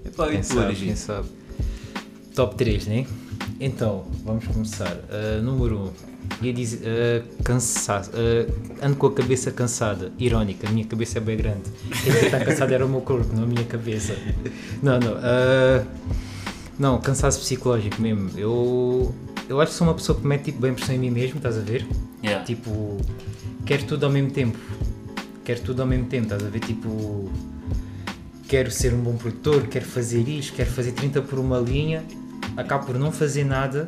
Epá, 0.06 0.28
e 0.28 0.32
Quem 0.32 0.42
tu, 0.42 0.46
sabe, 0.48 0.76
quem 0.76 0.96
sabe. 0.96 1.28
Top 2.36 2.56
3, 2.56 2.88
né? 2.88 3.06
Então, 3.60 4.06
vamos 4.24 4.46
começar. 4.48 4.92
Uh, 4.94 5.42
número 5.44 5.78
1. 5.78 5.84
Um, 5.84 5.92
ia 6.42 6.54
dizer, 6.54 6.80
uh, 6.88 7.44
cansaço. 7.44 8.10
Uh, 8.12 8.52
ando 8.82 8.96
com 8.96 9.08
a 9.08 9.14
cabeça 9.14 9.52
cansada. 9.52 10.12
Irónica, 10.18 10.68
a 10.68 10.72
minha 10.72 10.86
cabeça 10.86 11.20
é 11.20 11.22
bem 11.22 11.38
grande. 11.38 11.70
Quem 12.04 12.14
está 12.14 12.40
cansado 12.44 12.74
era 12.74 12.86
o 12.86 12.90
meu 12.90 13.02
corpo, 13.02 13.36
não 13.36 13.44
a 13.44 13.48
minha 13.48 13.64
cabeça. 13.66 14.16
Não, 14.82 15.00
não. 15.00 15.14
uh, 15.14 15.86
não, 16.82 17.00
cansaço 17.00 17.40
psicológico 17.40 18.02
mesmo. 18.02 18.32
Eu, 18.36 19.14
eu 19.48 19.62
acho 19.62 19.72
que 19.72 19.78
sou 19.78 19.86
uma 19.86 19.94
pessoa 19.94 20.20
que 20.20 20.26
mete 20.26 20.46
tipo, 20.46 20.60
bem 20.60 20.74
pressão 20.74 20.96
em 20.96 20.98
mim 20.98 21.12
mesmo, 21.12 21.38
estás 21.38 21.56
a 21.56 21.62
ver? 21.62 21.86
Yeah. 22.24 22.44
Tipo, 22.44 22.98
quero 23.68 23.86
tudo 23.86 24.04
ao 24.08 24.12
mesmo 24.12 24.32
tempo. 24.32 24.58
Quero 25.46 25.62
tudo 25.62 25.84
ao 25.84 25.88
mesmo 25.88 26.08
tempo, 26.08 26.24
estás 26.24 26.44
a 26.44 26.50
ver? 26.50 26.60
Tipo, 26.60 27.32
quero 28.48 28.72
ser 28.72 28.96
um 28.96 29.02
bom 29.02 29.16
produtor, 29.16 29.68
quero 29.68 29.86
fazer 29.86 30.28
isto, 30.28 30.56
quero 30.56 30.72
fazer 30.72 30.94
30 30.94 31.22
por 31.22 31.38
uma 31.38 31.60
linha, 31.60 32.04
acabo 32.58 32.88
por 32.88 32.98
não 32.98 33.12
fazer 33.12 33.44
nada 33.44 33.86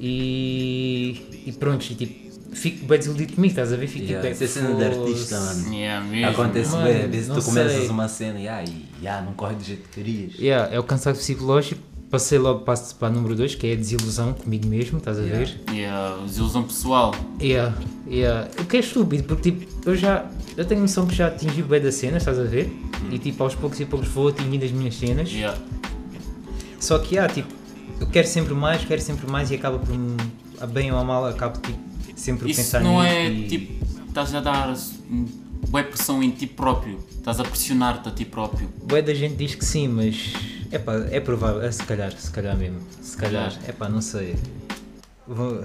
e, 0.00 1.44
e 1.46 1.52
pronto, 1.52 1.84
e 1.84 1.94
tipo, 1.94 2.27
fico 2.58 2.86
bem 2.86 2.98
desiludido 2.98 3.32
comigo, 3.34 3.52
estás 3.52 3.72
a 3.72 3.76
ver? 3.76 3.86
Fico 3.86 4.04
Yeah, 4.06 4.30
tipo, 4.30 4.44
é 4.44 4.46
cena 4.46 4.74
de 4.74 4.84
artista, 4.84 5.40
mano. 5.40 5.74
Yeah, 5.74 6.06
mesmo. 6.06 6.26
Acontece 6.30 6.70
Mano, 6.72 6.84
bem, 6.84 6.96
às 7.04 7.10
vezes 7.10 7.26
tu 7.34 7.42
começas 7.42 7.72
sei. 7.72 7.88
uma 7.88 8.08
cena 8.08 8.38
e 8.40 8.48
ai, 8.48 8.64
já, 9.02 9.20
não 9.22 9.32
corre 9.32 9.54
do 9.54 9.64
jeito 9.64 9.82
que 9.88 9.94
querias. 10.02 10.34
Yeah, 10.38 10.74
é 10.74 10.78
o 10.78 10.82
cansaço 10.84 11.18
psicológico. 11.20 11.80
Passei 12.10 12.38
logo 12.38 12.60
passo 12.60 12.94
para 12.96 13.08
a 13.08 13.10
número 13.10 13.34
2, 13.36 13.54
que 13.56 13.66
é 13.66 13.72
a 13.74 13.76
desilusão 13.76 14.32
comigo 14.32 14.66
mesmo, 14.66 14.96
estás 14.96 15.18
a 15.18 15.22
Yeah. 15.22 15.44
ver? 15.44 15.74
Yeah, 15.74 16.16
desilusão 16.24 16.62
pessoal. 16.64 17.14
Yeah, 17.38 17.76
yeah. 18.08 18.48
O 18.58 18.64
que 18.64 18.78
é 18.78 18.80
estúpido, 18.80 19.24
porque 19.24 19.50
tipo, 19.52 19.66
eu 19.90 19.94
já 19.94 20.24
eu 20.56 20.64
tenho 20.64 20.80
noção 20.80 21.06
que 21.06 21.14
já 21.14 21.26
atingi 21.26 21.62
bem 21.62 21.82
das 21.82 21.96
cenas, 21.96 22.22
estás 22.22 22.38
a 22.38 22.44
ver? 22.44 22.72
E 23.12 23.18
tipo, 23.18 23.42
aos 23.44 23.54
poucos 23.54 23.78
e 23.80 23.84
poucos 23.84 24.08
vou 24.08 24.28
atingindo 24.28 24.64
as 24.64 24.72
minhas 24.72 24.94
cenas. 24.96 25.30
Yeah. 25.30 25.58
Só 26.80 26.98
que 26.98 27.18
há, 27.18 27.28
tipo, 27.28 27.52
eu 28.00 28.06
quero 28.06 28.26
sempre 28.26 28.54
mais, 28.54 28.84
quero 28.84 29.02
sempre 29.02 29.30
mais 29.30 29.50
e 29.50 29.54
acaba 29.56 29.78
por, 29.78 29.94
me- 29.96 30.16
a 30.60 30.66
bem 30.66 30.90
ou 30.90 30.98
a 30.98 31.04
mal, 31.04 31.26
acabo 31.26 31.58
tipo, 31.60 31.78
sempre 32.18 32.50
Isso 32.50 32.60
pensar 32.62 32.80
não 32.80 33.00
nisso 33.02 33.14
é 33.14 33.28
e- 33.30 33.48
tipo, 33.48 33.84
estás 34.08 34.34
a 34.34 34.40
dar 34.40 34.74
bué 35.68 35.82
pressão 35.82 36.22
em 36.22 36.30
ti 36.30 36.46
próprio. 36.46 36.98
Estás 37.10 37.40
a 37.40 37.44
pressionar-te 37.44 38.08
a 38.08 38.12
ti 38.12 38.24
próprio. 38.24 38.68
Bué 38.84 39.02
da 39.02 39.12
gente 39.14 39.36
diz 39.36 39.54
que 39.54 39.64
sim, 39.64 39.86
mas 39.88 40.32
epá, 40.72 40.94
é 41.10 41.20
provável, 41.20 41.62
é 41.62 41.70
se 41.70 41.82
calhar, 41.84 42.12
se 42.12 42.30
calhar 42.30 42.56
mesmo, 42.56 42.78
se 43.02 43.16
calhar, 43.16 43.50
Yeah. 43.52 43.68
epá, 43.68 43.88
não 43.88 44.00
sei. 44.00 44.34
Vou- 45.26 45.62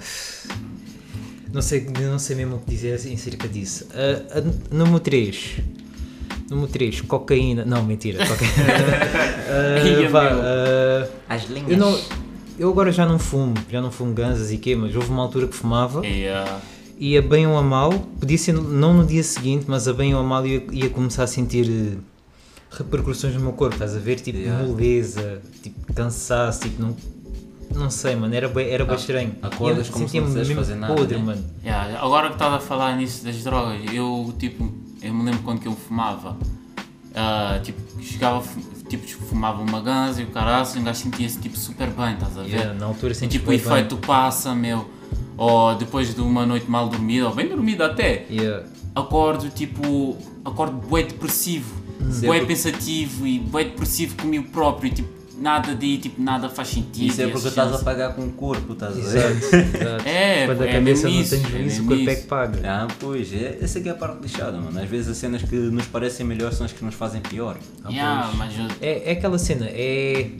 Não 1.53 1.61
sei, 1.61 1.87
não 2.01 2.17
sei 2.17 2.35
mesmo 2.35 2.55
o 2.55 2.59
que 2.59 2.71
dizer 2.71 2.99
em 3.07 3.15
cerca 3.15 3.47
disso. 3.47 3.85
Ah, 3.93 4.39
a- 4.39 4.75
número 4.75 4.99
3. 4.99 5.57
Número 6.49 6.67
3, 6.67 7.01
cocaína. 7.01 7.63
Não, 7.63 7.83
mentira. 7.83 8.25
Cocaína. 8.25 8.51
Ia, 10.01 10.09
vá, 10.09 10.29
ah, 10.31 11.07
As 11.29 11.43
linhas. 11.49 11.69
eu 11.71 11.77
não, 11.77 11.99
eu 12.57 12.69
agora 12.69 12.91
já 12.91 13.05
não 13.05 13.17
fumo, 13.19 13.53
já 13.69 13.81
não 13.81 13.91
fumo 13.91 14.13
ganzas 14.13 14.51
e 14.51 14.57
quê, 14.57 14.75
mas 14.75 14.95
houve 14.95 15.09
uma 15.09 15.21
altura 15.23 15.47
que 15.47 15.55
fumava 15.55 16.05
E, 16.05 16.27
ah, 16.27 16.59
e 16.97 17.17
a 17.17 17.21
bem 17.21 17.45
ou 17.47 17.57
a 17.57 17.61
mal, 17.63 17.91
podia 18.19 18.37
ser 18.37 18.53
não 18.53 18.93
no 18.93 19.05
dia 19.05 19.23
seguinte, 19.23 19.65
mas 19.67 19.87
a 19.87 19.93
bem 19.93 20.13
ou 20.13 20.21
a 20.21 20.23
mal 20.23 20.45
ia, 20.45 20.63
ia 20.71 20.89
começar 20.89 21.23
a 21.23 21.27
sentir 21.27 21.67
eh, 21.69 21.97
repercussões 22.71 23.33
no 23.35 23.41
meu 23.41 23.53
corpo, 23.53 23.75
estás 23.75 23.95
a 23.95 23.99
ver? 23.99 24.19
Tipo 24.19 24.37
Yeah. 24.37 24.65
moleza, 24.67 25.41
tipo 25.61 25.93
cansaço, 25.93 26.61
tipo 26.61 26.81
não. 26.81 26.95
Não 27.75 27.89
sei, 27.89 28.15
mano, 28.15 28.35
era 28.35 28.47
bem, 28.47 28.69
era 28.69 28.85
bem 28.85 28.93
Ah, 28.93 28.99
estranho. 28.99 29.35
acordas 29.41 29.87
eu 29.87 29.93
como 29.93 30.07
se 30.07 30.19
não 30.19 30.27
mesmo 30.29 30.55
fazer 30.55 30.75
nada, 30.75 30.93
podre, 30.93 31.17
né? 31.17 31.23
mano. 31.23 31.43
yeah, 31.63 31.99
agora 31.99 32.27
que 32.27 32.35
estás 32.35 32.53
a 32.53 32.59
falar 32.59 32.95
nisso 32.95 33.23
das 33.25 33.43
drogas, 33.43 33.81
eu 33.91 34.31
tipo, 34.37 34.71
eu 35.01 35.11
me 35.11 35.23
lembro 35.25 35.41
quando 35.41 35.59
que 35.59 35.67
eu 35.67 35.71
fumava. 35.73 36.37
ah, 37.15 37.59
tipo, 37.63 37.79
chegava, 38.01 38.43
fu- 38.97 39.05
tipo, 39.05 39.25
fumava 39.25 39.61
uma 39.61 39.81
ganza 39.81 40.21
e 40.21 40.25
o 40.25 40.27
caraço, 40.27 40.77
e 40.77 40.81
um 40.81 40.83
gajo 40.83 40.99
sentia-se 40.99 41.39
tipo 41.39 41.57
super 41.57 41.89
bem, 41.89 42.13
estás 42.13 42.37
a 42.37 42.41
ver? 42.43 42.49
Yeah, 42.49 42.73
na 42.73 42.85
altura 42.85 43.13
senti 43.13 43.37
tipo, 43.37 43.49
o 43.51 43.53
efeito 43.53 43.97
passa, 43.97 44.53
meu. 44.55 44.89
Ou 45.37 45.75
depois 45.75 46.13
de 46.13 46.21
uma 46.21 46.45
noite 46.45 46.69
mal 46.69 46.87
dormida, 46.89 47.27
ou 47.27 47.33
bem 47.35 47.47
dormida 47.47 47.85
até, 47.87 48.25
Yeah. 48.29 48.65
acordo 48.95 49.49
tipo. 49.49 50.17
acordo 50.45 50.75
bué 50.87 51.03
depressivo, 51.03 51.73
bué 51.99 52.39
porque- 52.39 52.45
pensativo 52.53 53.25
e 53.25 53.39
bué 53.39 53.63
depressivo 53.63 54.15
comigo 54.17 54.49
próprio. 54.49 54.89
E, 54.89 54.93
tipo, 54.95 55.09
nada 55.43 55.75
de 55.75 55.97
tipo, 55.97 56.21
nada 56.21 56.49
faz 56.49 56.69
sentido. 56.69 57.05
Isso 57.11 57.21
é 57.21 57.27
porque 57.27 57.49
estás 57.49 57.73
a 57.73 57.77
pagar 57.79 58.13
com 58.15 58.23
o 58.25 58.31
corpo, 58.31 58.71
estás 58.73 58.97
a 58.97 59.01
ver? 59.01 59.31
Exato, 59.31 59.55
exato. 59.77 60.07
É, 60.07 60.45
Quando 60.45 60.61
a 60.61 60.67
é 60.67 60.71
cabeça 60.73 60.81
mesmo 60.81 61.09
não 61.09 61.21
isso, 61.21 61.29
tem 61.35 61.39
é 61.39 61.49
juízo, 61.49 61.57
o 61.59 61.63
mesmo 61.85 61.87
corpo 61.87 62.09
é 62.09 62.15
que 62.15 62.27
paga. 62.27 62.59
Ah, 62.63 62.87
pois, 62.99 63.33
é, 63.33 63.57
essa 63.61 63.79
aqui 63.79 63.89
é 63.89 63.91
a 63.91 63.95
parte 63.95 64.21
lixada, 64.21 64.57
mano. 64.57 64.79
Às 64.81 64.89
vezes 64.89 65.09
as 65.09 65.17
cenas 65.17 65.41
que 65.43 65.55
nos 65.55 65.85
parecem 65.87 66.25
melhores 66.25 66.55
são 66.57 66.65
as 66.65 66.71
que 66.71 66.83
nos 66.83 66.95
fazem 66.95 67.19
pior. 67.21 67.57
Yeah, 67.89 68.31
mas 68.37 68.57
eu- 68.57 68.65
É, 68.81 69.09
é 69.09 69.11
aquela 69.11 69.37
cena, 69.37 69.67
é, 69.69 70.31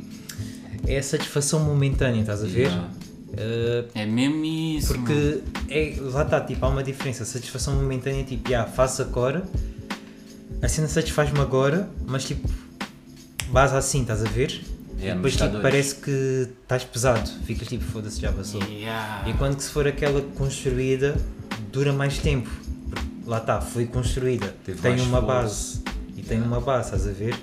é 0.88 0.98
a 0.98 1.04
satisfação 1.04 1.60
momentânea, 1.60 2.22
estás 2.22 2.42
a 2.42 2.48
ver? 2.48 2.68
Yeah. 2.68 2.90
Uh, 3.34 3.90
é 3.96 4.06
mesmo 4.06 4.46
isso. 4.46 4.94
mano. 4.94 5.06
porque 5.08 5.42
é, 5.70 5.96
lá 6.00 6.22
está, 6.24 6.40
tipo, 6.40 6.66
há 6.66 6.70
uma 6.70 6.84
diferença. 6.84 7.24
A 7.24 7.26
satisfação 7.26 7.76
momentânea 7.76 8.22
é 8.22 8.24
tipo, 8.24 8.50
já, 8.50 8.64
faço 8.66 9.02
agora, 9.02 9.44
a 10.62 10.68
cena 10.70 10.88
satisfaz-me 10.88 11.40
agora, 11.40 11.90
mas 12.06 12.24
tipo, 12.26 12.48
vas 13.52 13.74
assim, 13.74 14.02
estás 14.02 14.22
a 14.24 14.30
ver? 14.30 14.62
É, 15.04 15.12
e 15.12 15.16
depois 15.16 15.36
tipo, 15.36 15.60
parece 15.62 15.96
que 15.96 16.48
estás 16.62 16.84
pesado, 16.84 17.30
ficas 17.46 17.68
tipo, 17.68 17.84
foda-se, 17.84 18.22
já 18.22 18.32
passou. 18.32 18.62
Yeah. 18.64 19.30
Enquanto 19.30 19.58
que 19.58 19.64
se 19.64 19.70
for 19.72 19.88
aquela 19.88 20.22
construída, 20.22 21.16
dura 21.72 21.92
mais 21.94 22.18
tempo. 22.18 22.50
Porque 22.90 23.06
lá 23.26 23.38
está, 23.40 23.60
foi 23.62 23.86
construída, 23.86 24.56
Teve 24.64 24.82
tem 24.82 24.94
uma 24.94 25.20
esforço. 25.20 25.26
base. 25.28 25.84
E 26.18 26.22
tem 26.22 26.42
uma 26.42 26.62
base, 26.62 26.86
estás 26.96 27.08
a 27.08 27.12
ver? 27.12 27.36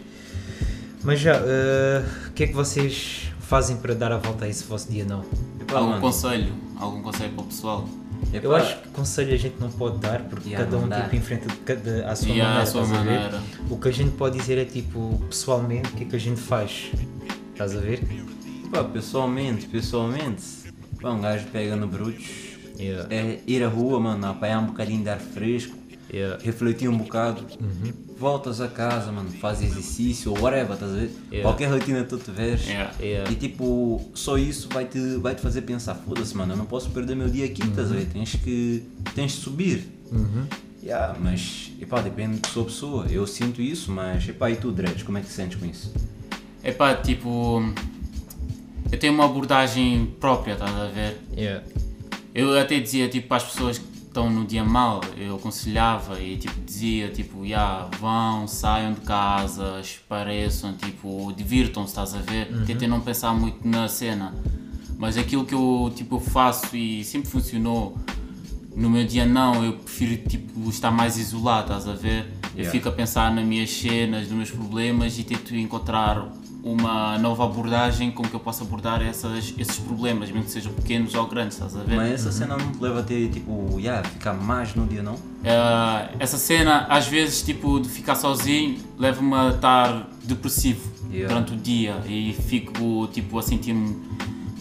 Mas 1.02 1.21
já, 1.21 1.35
eh, 1.37 2.02
o 2.29 2.33
que 2.33 2.45
é 2.45 2.47
que 2.47 2.52
vocês 2.55 3.23
fazem 3.40 3.76
para 3.76 3.95
dar 3.95 4.12
a 4.12 4.17
volta 4.19 4.45
a 4.45 4.49
esse 4.49 4.64
vosso 4.64 4.90
dia 4.90 5.05
não? 5.05 5.25
Epá, 5.61 5.76
Algum 5.79 5.88
mano, 5.90 6.00
conselho? 6.00 6.52
Algum 6.79 7.02
conselho 7.02 7.33
para 7.33 7.43
o 7.43 7.47
pessoal? 7.47 7.88
epá, 8.33 8.45
Eu 8.45 8.55
acho 8.55 8.79
que 8.81 8.88
conselho 8.90 9.33
a 9.35 9.37
gente 9.37 9.57
não 9.59 9.71
pode 9.71 9.99
dar 9.99 10.21
porque 10.25 10.50
Yeah, 10.50 10.64
cada 10.64 10.76
um 10.79 10.88
tipo 11.02 11.17
enfrenta 11.17 11.47
cada, 11.64 12.11
à 12.11 12.14
sua 12.17 12.29
Yeah, 12.29 12.45
maneira, 12.55 12.67
sua 12.71 12.83
a 12.83 12.85
ver? 12.85 12.95
maneira. 12.95 13.43
O 13.71 13.76
que 13.79 13.88
a 13.88 13.93
gente 13.93 14.11
pode 14.12 14.38
dizer 14.38 14.59
é 14.59 14.64
tipo, 14.64 15.21
pessoalmente, 15.29 15.88
o 15.88 15.93
que 15.97 16.05
é 16.05 16.07
que 16.07 16.17
a 16.17 16.21
gente 16.21 16.40
faz? 16.40 16.90
Estás 17.61 17.76
a 17.76 17.81
ver? 17.81 18.00
Pá, 18.73 18.83
pessoalmente, 18.85 19.67
pessoalmente, 19.67 20.43
pá, 20.99 21.11
um 21.11 21.21
gajo 21.21 21.45
pega 21.52 21.76
no 21.76 21.87
brutos, 21.87 22.25
Yeah. 22.79 23.14
é 23.14 23.40
ir 23.47 23.62
à 23.62 23.69
rua, 23.69 24.00
mano, 24.00 24.26
apanhar 24.29 24.61
um 24.62 24.69
bocadinho 24.69 25.02
de 25.02 25.11
ar 25.11 25.21
fresco, 25.21 25.76
Yeah. 26.11 26.43
refletir 26.43 26.88
um 26.88 26.97
bocado, 26.97 27.45
Uhum. 27.61 27.93
voltas 28.19 28.62
a 28.62 28.69
casa, 28.69 29.12
mano, 29.12 29.29
faz 29.33 29.62
exercício 29.62 30.31
ou 30.33 30.40
whatever, 30.40 30.73
estás 30.73 30.90
a 30.90 30.95
ver? 30.95 31.11
Yeah. 31.31 31.43
Qualquer 31.43 31.71
rotina 31.71 32.02
que 32.02 32.09
tu 32.09 32.17
tiveres. 32.17 32.67
Yeah. 32.67 32.95
Yeah. 32.99 33.31
E 33.31 33.35
tipo, 33.35 34.11
só 34.14 34.38
isso 34.38 34.67
vai 34.73 34.87
te, 34.87 34.99
vai 35.19 35.35
te 35.35 35.43
fazer 35.43 35.61
pensar, 35.61 35.95
foda-se 35.97 36.35
mano, 36.35 36.55
eu 36.55 36.57
não 36.57 36.64
posso 36.64 36.88
perder 36.93 37.14
meu 37.14 37.29
dia 37.29 37.45
aqui, 37.45 37.62
estás 37.62 37.93
a 37.93 37.95
ver? 37.95 38.07
Tens 38.07 38.37
que, 38.37 38.85
tens 39.14 39.33
de 39.33 39.37
subir. 39.38 39.87
Uhum. 40.11 40.47
Yeah, 40.83 41.14
mas, 41.21 41.73
epá, 41.79 42.00
depende 42.00 42.37
de 42.37 42.40
pessoa 42.40 42.62
a 42.64 42.69
pessoa. 42.71 43.07
Eu 43.11 43.26
sinto 43.26 43.61
isso, 43.61 43.93
mas, 43.93 44.26
epá, 44.26 44.50
e 44.50 44.57
tu, 44.57 44.73
Dreads, 44.73 45.02
como 45.02 45.19
é 45.19 45.21
que 45.21 45.26
te 45.26 45.35
sentes 45.35 45.61
com 45.61 45.67
isso? 45.67 45.93
Epá, 46.62 46.95
tipo. 46.95 47.62
Eu 48.93 48.99
tenho 48.99 49.12
uma 49.14 49.25
abordagem 49.25 50.14
própria, 50.19 50.55
estás 50.55 50.75
a 50.75 50.87
ver? 50.87 51.17
Yeah. 51.37 51.64
Eu 52.35 52.59
até 52.59 52.79
dizia 52.81 53.09
tipo 53.09 53.29
para 53.29 53.37
as 53.38 53.45
pessoas 53.45 53.79
que 53.79 53.85
estão 53.97 54.29
no 54.29 54.45
dia 54.45 54.64
mal, 54.64 55.00
eu 55.17 55.37
aconselhava 55.37 56.21
e 56.21 56.37
tipo 56.37 56.55
dizia 56.67 57.09
tipo, 57.09 57.45
yeah, 57.45 57.88
vão, 58.00 58.49
saiam 58.49 58.93
de 58.93 59.00
casa, 59.02 59.79
espareçam, 59.81 60.73
tipo, 60.75 61.33
divirtam-se, 61.37 61.90
estás 61.90 62.14
a 62.14 62.19
ver? 62.19 62.49
Tentem 62.67 62.88
não 62.88 63.00
pensar 63.00 63.33
muito 63.33 63.67
na 63.67 63.87
cena. 63.87 64.35
Mas 64.99 65.17
aquilo 65.17 65.45
que 65.45 65.55
eu 65.55 65.93
tipo 65.95 66.19
faço 66.19 66.76
e 66.76 67.05
sempre 67.05 67.31
funcionou 67.31 67.97
no 68.75 68.90
meu 68.90 69.05
dia 69.05 69.25
não, 69.25 69.64
eu 69.64 69.75
prefiro 69.75 70.17
tipo 70.29 70.69
estar 70.69 70.90
mais 70.90 71.17
isolado, 71.17 71.73
estás 71.73 71.88
a 71.88 71.95
ver? 71.95 72.26
Eu 72.55 72.61
Yeah. 72.62 72.73
fico 72.73 72.88
a 72.88 72.93
pensar 72.93 73.33
nas 73.33 73.45
minhas 73.45 73.71
cenas, 73.71 74.23
nos 74.26 74.33
meus 74.33 74.50
problemas 74.50 75.17
e 75.19 75.23
tento 75.23 75.55
encontrar 75.55 76.29
uma 76.62 77.17
nova 77.19 77.45
abordagem 77.45 78.11
com 78.11 78.23
que 78.23 78.35
eu 78.35 78.40
possa 78.40 78.64
abordar 78.64 79.00
essas, 79.02 79.55
esses 79.57 79.79
problemas, 79.79 80.31
mesmo 80.31 80.45
que 80.45 80.50
sejam 80.50 80.73
pequenos 80.73 81.14
ou 81.14 81.26
grandes, 81.26 81.57
estás 81.57 81.76
a 81.76 81.83
ver? 81.83 81.97
Mas 81.97 82.12
essa 82.12 82.33
cena 82.33 82.57
não 82.57 82.71
te 82.73 82.79
leva 82.83 83.00
a 83.00 83.02
ter, 83.02 83.29
tipo, 83.31 83.79
yeah, 83.79 84.07
ficar 84.07 84.35
mais 84.35 84.75
no 84.75 84.87
dia, 84.87 85.02
não? 85.02 85.14
Uh, 85.14 86.17
essa 86.19 86.37
cena, 86.37 86.87
às 86.88 87.07
vezes, 87.07 87.43
tipo, 87.43 87.81
de 87.81 87.88
ficar 87.88 88.14
sozinho, 88.14 88.79
leva-me 88.99 89.35
a 89.35 89.49
estar 89.50 90.09
depressivo 90.25 90.90
Yeah. 91.11 91.26
durante 91.35 91.55
o 91.55 91.57
dia 91.57 91.97
e 92.07 92.33
fico, 92.33 93.09
tipo, 93.12 93.37
a 93.37 93.43
sentir-me 93.43 93.97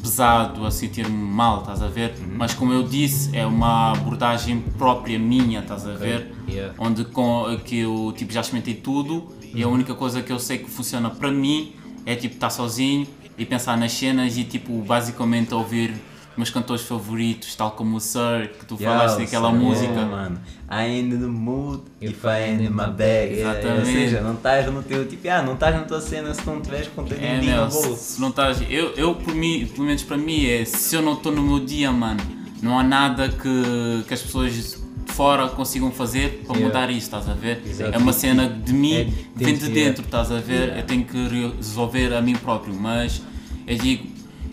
pesado, 0.02 0.66
a 0.66 0.72
sentir-me 0.72 1.12
mal, 1.16 1.60
estás 1.60 1.82
a 1.84 1.88
ver? 1.88 2.16
Uhum. 2.20 2.34
Mas, 2.38 2.54
como 2.56 2.74
eu 2.74 2.82
disse, 2.82 3.36
é 3.38 3.46
uma 3.46 3.92
abordagem 3.92 4.60
própria 4.78 5.20
minha, 5.20 5.60
estás 5.60 5.86
a 5.86 5.94
ver? 5.94 6.34
Yeah. 6.48 6.74
Onde 6.80 7.06
com, 7.06 7.46
que 7.64 7.78
eu, 7.80 8.12
tipo, 8.18 8.34
já 8.34 8.42
experimentei 8.42 8.74
tudo 8.74 9.28
e 9.54 9.62
a 9.62 9.68
Uhum. 9.68 9.74
única 9.76 9.94
coisa 9.94 10.22
que 10.24 10.32
eu 10.32 10.40
sei 10.40 10.58
que 10.58 10.70
funciona 10.70 11.10
para 11.12 11.32
mim 11.32 11.74
é, 12.06 12.16
tipo, 12.16 12.36
estar 12.36 12.50
sozinho 12.50 13.08
e 13.38 13.46
pensar 13.46 13.78
nas 13.78 13.92
cenas 13.94 14.38
e, 14.38 14.44
tipo, 14.44 14.74
basicamente 14.82 15.54
ouvir 15.54 15.94
meus 16.38 16.50
cantores 16.50 16.84
favoritos, 16.84 17.54
tal 17.54 17.72
como 17.72 17.98
o 17.98 18.00
Sir, 18.00 18.52
que 18.58 18.66
tu 18.66 18.78
falaste 18.78 19.18
daquela 19.20 19.52
música. 19.52 19.92
yeah, 19.92 20.10
mano. 20.10 20.40
I 20.72 20.84
ain't 20.86 21.14
in 21.14 21.20
the 21.20 21.26
mood 21.28 21.82
If 22.00 22.24
I 22.24 22.44
ain't 22.52 22.62
in 22.64 22.70
my 22.70 22.88
bag. 22.90 23.40
Exatamente. 23.40 23.80
Ou 23.80 23.86
seja, 23.86 24.22
não 24.22 24.34
estás 24.36 24.66
no 24.72 24.82
teu, 24.82 25.06
tipo, 25.06 25.28
ah, 25.30 25.42
não 25.42 25.56
estás 25.56 25.76
na 25.76 25.82
tua 25.82 26.00
cena 26.00 26.34
se 26.34 26.46
não 26.48 26.62
tiveres 26.62 26.88
com 26.96 27.02
o 27.02 27.06
teu 27.06 27.18
É, 27.20 27.42
meu, 27.42 27.66
no 27.66 27.72
se, 27.72 27.88
bolso. 27.88 28.04
se 28.14 28.22
não 28.22 28.30
estás. 28.30 28.62
Eu, 28.70 28.94
eu, 28.96 29.16
por 29.16 29.36
mim, 29.36 29.66
pelo 29.74 29.86
menos 29.86 30.04
para 30.04 30.16
mim, 30.16 30.46
é 30.46 30.64
se 30.64 30.96
eu 30.96 31.02
não 31.02 31.14
estou 31.14 31.32
no 31.32 31.42
meu 31.42 31.60
dia, 31.60 31.92
mano, 31.92 32.22
não 32.62 32.80
há 32.80 32.84
nada 32.84 33.28
que, 33.28 34.04
que 34.08 34.14
as 34.14 34.22
pessoas 34.22 34.80
fora 35.12 35.48
consigam 35.50 35.92
fazer 35.92 36.44
para 36.46 36.56
Yeah. 36.58 36.66
mudar 36.68 36.90
isso, 36.92 37.08
estás 37.08 37.28
a 37.30 37.34
ver? 37.34 37.62
Exato. 37.66 37.94
É 37.94 37.98
uma 37.98 38.14
cena 38.14 38.48
de 38.48 38.74
mim, 38.74 38.94
É 38.94 39.04
vem 39.04 39.54
de 39.54 39.68
dentro, 39.68 39.70
dentro, 39.70 40.06
estás 40.06 40.32
a 40.32 40.40
ver? 40.40 40.78
Eu 40.78 40.84
tenho 40.84 41.04
que 41.06 41.18
resolver 41.58 42.14
a 42.14 42.22
mim 42.22 42.36
próprio, 42.36 42.74
mas 42.74 43.22
eu 43.68 43.78
digo, 43.78 44.08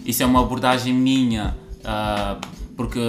isso 0.04 0.22
é 0.22 0.26
uma 0.26 0.40
abordagem 0.40 0.92
minha, 0.94 1.56
ah, 1.84 2.38
porque. 2.76 3.00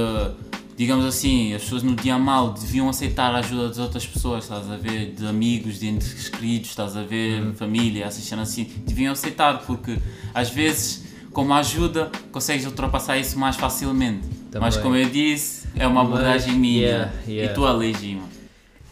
Digamos 0.78 1.06
assim, 1.06 1.56
as 1.56 1.64
pessoas 1.64 1.82
no 1.82 1.96
dia 1.96 2.20
mal 2.20 2.52
deviam 2.54 2.88
aceitar 2.88 3.34
a 3.34 3.40
ajuda 3.40 3.68
das 3.70 3.80
outras 3.80 4.06
pessoas, 4.06 4.44
estás 4.44 4.70
a 4.70 4.76
ver? 4.78 5.12
De 5.12 5.26
amigos, 5.26 5.80
de 5.80 5.88
entes 5.88 6.30
queridos, 6.30 6.70
estás 6.70 6.96
a 6.96 7.02
ver? 7.02 7.42
Uhum. 7.42 7.56
Família, 7.56 8.06
essas 8.06 8.24
cenas 8.24 8.50
assim. 8.50 8.70
Deviam 8.86 9.12
aceitar, 9.12 9.64
porque 9.66 9.98
às 10.36 10.52
vezes, 10.52 11.04
com 11.34 11.42
uma 11.42 11.58
ajuda, 11.58 12.12
consegues 12.32 12.68
ultrapassar 12.68 13.18
isso 13.18 13.40
mais 13.40 13.56
facilmente. 13.56 14.20
Mas 14.60 14.76
Também. 14.76 14.92
como 14.92 14.96
eu 14.96 15.10
disse, 15.10 15.68
é 15.76 15.88
uma 15.88 16.04
Mas, 16.04 16.14
abordagem 16.14 16.54
minha. 16.56 16.88
yeah, 16.88 17.12
yeah. 17.28 17.52
E 17.52 17.56
tu, 17.56 17.66
Alegi, 17.66 18.16
mano. 18.16 18.30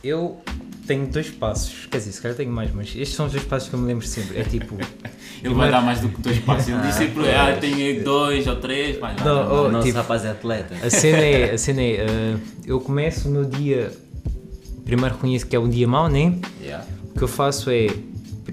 Eu 0.04 0.40
tenho 0.86 1.08
dois 1.08 1.30
passos, 1.32 1.88
quer 1.88 1.98
dizer, 1.98 2.12
se 2.12 2.22
calhar 2.22 2.38
tenho 2.38 2.52
mais, 2.52 2.72
mas 2.72 2.90
estes 2.90 3.16
são 3.16 3.26
os 3.26 3.32
dois 3.32 3.44
passos 3.44 3.70
que 3.70 3.76
eu 3.76 3.80
me 3.80 3.88
lembro 3.88 4.06
sempre. 4.06 4.38
É 4.38 4.44
tipo. 4.44 4.76
Ele 5.44 5.54
vai 5.54 5.70
dar 5.70 5.82
mais 5.82 6.00
do 6.00 6.10
que 6.10 6.22
dois 6.22 6.40
passos. 6.40 6.70
Ele 6.70 6.80
disse 6.82 7.00
sempre, 7.00 7.30
Ah, 7.30 7.50
ah, 7.50 7.58
tenho 7.58 8.04
dois 8.04 8.48
ou 8.48 8.56
três, 8.56 8.98
vai 9.00 9.16
lá. 9.16 9.24
Não, 9.24 9.52
O 9.52 9.66
oh, 9.66 9.72
nosso 9.72 9.86
tipo, 9.86 9.98
rapaz 9.98 10.26
é 10.26 10.30
atleta. 10.30 10.76
A 10.82 10.90
cena 10.90 11.18
é, 11.18 11.52
a 11.52 11.58
cena 11.58 11.82
é 11.82 12.06
uh, 12.06 12.40
eu 12.66 12.80
começo 12.80 13.28
o 13.28 13.32
meu 13.32 13.46
dia, 13.46 13.92
primeiro 14.86 15.16
reconheço 15.16 15.46
que 15.46 15.56
é 15.56 15.60
um 15.60 15.70
dia 15.70 15.88
mau, 15.88 16.08
né? 16.08 16.40
Yeah. 16.62 16.86
O 17.14 17.18
que 17.18 17.24
eu 17.24 17.28
faço 17.28 17.70
é, 17.70 17.88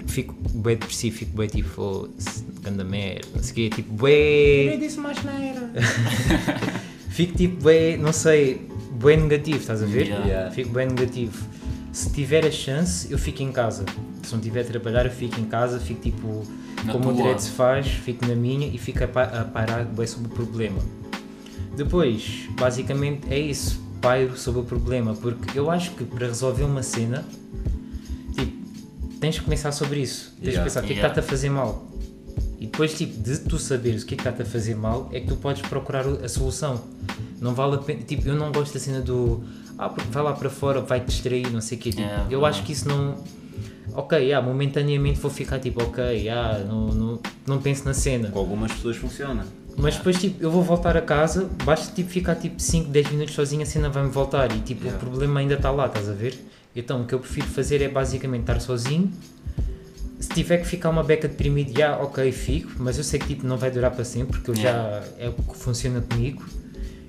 fico 0.07 0.35
bem 0.53 0.75
depressivo, 0.75 1.17
fico 1.17 1.37
bem 1.37 1.47
tipo, 1.47 1.69
foda-se, 1.69 2.45
ganda 2.61 2.83
merda, 2.83 3.27
não 3.35 3.43
sei 3.43 3.51
o 3.51 3.55
quê, 3.55 3.69
tipo, 3.75 3.93
bem... 4.03 4.79
disse 4.79 4.99
mais 4.99 5.17
neira. 5.23 5.71
Fico 7.13 7.37
tipo 7.37 7.63
bem, 7.63 7.95
não 7.97 8.11
sei, 8.11 8.67
bem 9.03 9.17
negativo, 9.17 9.59
estás 9.59 9.83
a 9.83 9.85
ver? 9.85 10.07
Yeah. 10.07 10.25
Yeah. 10.25 10.51
Fico 10.51 10.69
bem 10.71 10.87
negativo. 10.87 11.45
Se 11.91 12.09
tiver 12.11 12.43
a 12.43 12.49
chance, 12.49 13.11
eu 13.11 13.19
fico 13.19 13.43
em 13.43 13.51
casa. 13.51 13.85
Se 14.23 14.33
não 14.33 14.41
tiver 14.41 14.61
a 14.61 14.63
trabalhar, 14.63 15.05
eu 15.05 15.11
fico 15.11 15.39
em 15.39 15.45
casa, 15.45 15.79
fico 15.79 16.01
tipo, 16.01 16.43
Na 16.83 16.91
como 16.91 17.09
o 17.09 17.13
tua. 17.13 17.21
direito 17.21 17.41
se 17.43 17.51
faz, 17.51 17.85
fico 17.87 18.25
na 18.25 18.33
minha 18.35 18.67
e 18.67 18.79
fico 18.79 19.03
a, 19.03 19.07
pa 19.07 19.23
a 19.25 19.43
parar 19.45 19.85
bem 19.85 20.07
sobre 20.07 20.27
o 20.27 20.31
problema. 20.31 20.79
Depois, 21.77 22.47
basicamente 22.59 23.27
é 23.31 23.37
isso, 23.37 23.79
pairo 24.01 24.35
sobre 24.35 24.61
o 24.61 24.63
problema, 24.63 25.13
porque 25.13 25.57
eu 25.57 25.69
acho 25.69 25.91
que 25.91 26.03
para 26.03 26.25
resolver 26.25 26.63
uma 26.63 26.81
cena, 26.81 27.23
tipo, 28.35 28.57
tens 29.19 29.37
que 29.37 29.47
pensar 29.47 29.71
sobre 29.71 29.99
isso. 30.01 30.33
Tens 30.41 30.53
Yeah. 30.55 30.57
que 30.57 30.63
pensar 30.63 30.79
o 30.79 30.87
que 30.87 30.93
é 30.93 30.95
que 30.95 30.99
Yeah. 30.99 31.13
está-te 31.13 31.23
a 31.23 31.29
fazer 31.29 31.49
mal. 31.51 31.87
E 32.63 32.65
depois, 32.65 32.93
tipo, 32.97 33.21
de 33.21 33.39
tu 33.39 33.59
saberes 33.59 34.03
o 34.03 34.05
que 34.05 34.13
é 34.13 34.17
que 34.17 34.21
está-te 34.21 34.41
a 34.41 34.45
fazer 34.45 34.73
mal, 34.73 35.09
é 35.11 35.19
que 35.19 35.27
tu 35.27 35.35
podes 35.35 35.61
procurar 35.63 36.07
a 36.07 36.29
solução. 36.29 36.81
Não 37.41 37.53
vale 37.53 37.75
a 37.75 37.77
pena. 37.79 38.01
Tipo, 38.03 38.25
eu 38.29 38.35
não 38.35 38.53
gosto 38.53 38.73
da 38.75 38.79
cena 38.79 39.01
do. 39.01 39.43
Ah, 39.77 39.89
porque 39.89 40.09
vai 40.09 40.23
lá 40.23 40.31
para 40.31 40.49
fora, 40.49 40.79
vai 40.79 41.01
te 41.01 41.07
distrair, 41.07 41.51
não 41.51 41.59
sei 41.59 41.77
o 41.77 41.81
quê. 41.81 41.89
Tipo, 41.89 42.03
É, 42.03 42.25
eu 42.29 42.45
acho 42.45 42.63
que 42.63 42.71
isso 42.71 42.87
não. 42.87 43.17
Ok, 43.93 44.17
yeah, 44.17 44.45
momentaneamente 44.47 45.19
vou 45.19 45.29
ficar 45.29 45.59
tipo, 45.59 45.83
ok, 45.83 46.01
yeah, 46.21 46.59
não, 46.59 46.87
não, 46.87 47.19
não 47.45 47.61
penso 47.61 47.83
na 47.83 47.93
cena. 47.93 48.29
Com 48.29 48.39
algumas 48.39 48.71
pessoas 48.71 48.95
funciona. 48.95 49.45
Mas 49.75 49.97
depois, 49.97 50.17
tipo, 50.17 50.41
eu 50.41 50.49
vou 50.49 50.63
voltar 50.63 50.95
a 50.95 51.01
casa, 51.01 51.49
basta 51.65 51.93
tipo, 51.93 52.09
ficar 52.09 52.35
tipo 52.35 52.61
5, 52.61 52.89
10 52.89 53.11
minutos 53.11 53.35
sozinho, 53.35 53.63
a 53.63 53.65
cena 53.65 53.89
vai-me 53.89 54.09
voltar 54.09 54.49
e 54.55 54.59
tipo, 54.61 54.85
Yeah. 54.85 54.97
o 55.05 55.09
problema 55.09 55.41
ainda 55.41 55.55
está 55.55 55.69
lá, 55.69 55.87
estás 55.87 56.07
a 56.07 56.13
ver? 56.13 56.39
Então, 56.73 57.01
o 57.01 57.05
que 57.05 57.13
eu 57.13 57.19
prefiro 57.19 57.47
fazer 57.47 57.81
é 57.81 57.89
basicamente 57.89 58.41
estar 58.43 58.61
sozinho. 58.61 59.11
Se 60.23 60.29
tiver 60.29 60.59
que 60.59 60.65
ficar 60.65 60.89
uma 60.89 61.03
beca 61.03 61.27
deprimido, 61.27 61.77
já, 61.77 61.97
ok, 61.97 62.31
fico, 62.31 62.71
mas 62.77 62.97
eu 62.97 63.03
sei 63.03 63.19
que 63.19 63.27
tipo, 63.27 63.45
não 63.45 63.57
vai 63.57 63.69
durar 63.69 63.91
para 63.91 64.05
sempre, 64.05 64.39
porque 64.39 64.51
eu 64.51 64.55
Yeah. 64.55 65.01
já 65.01 65.25
é 65.25 65.27
o 65.27 65.33
que 65.33 65.57
funciona 65.57 65.99
comigo. 65.99 66.41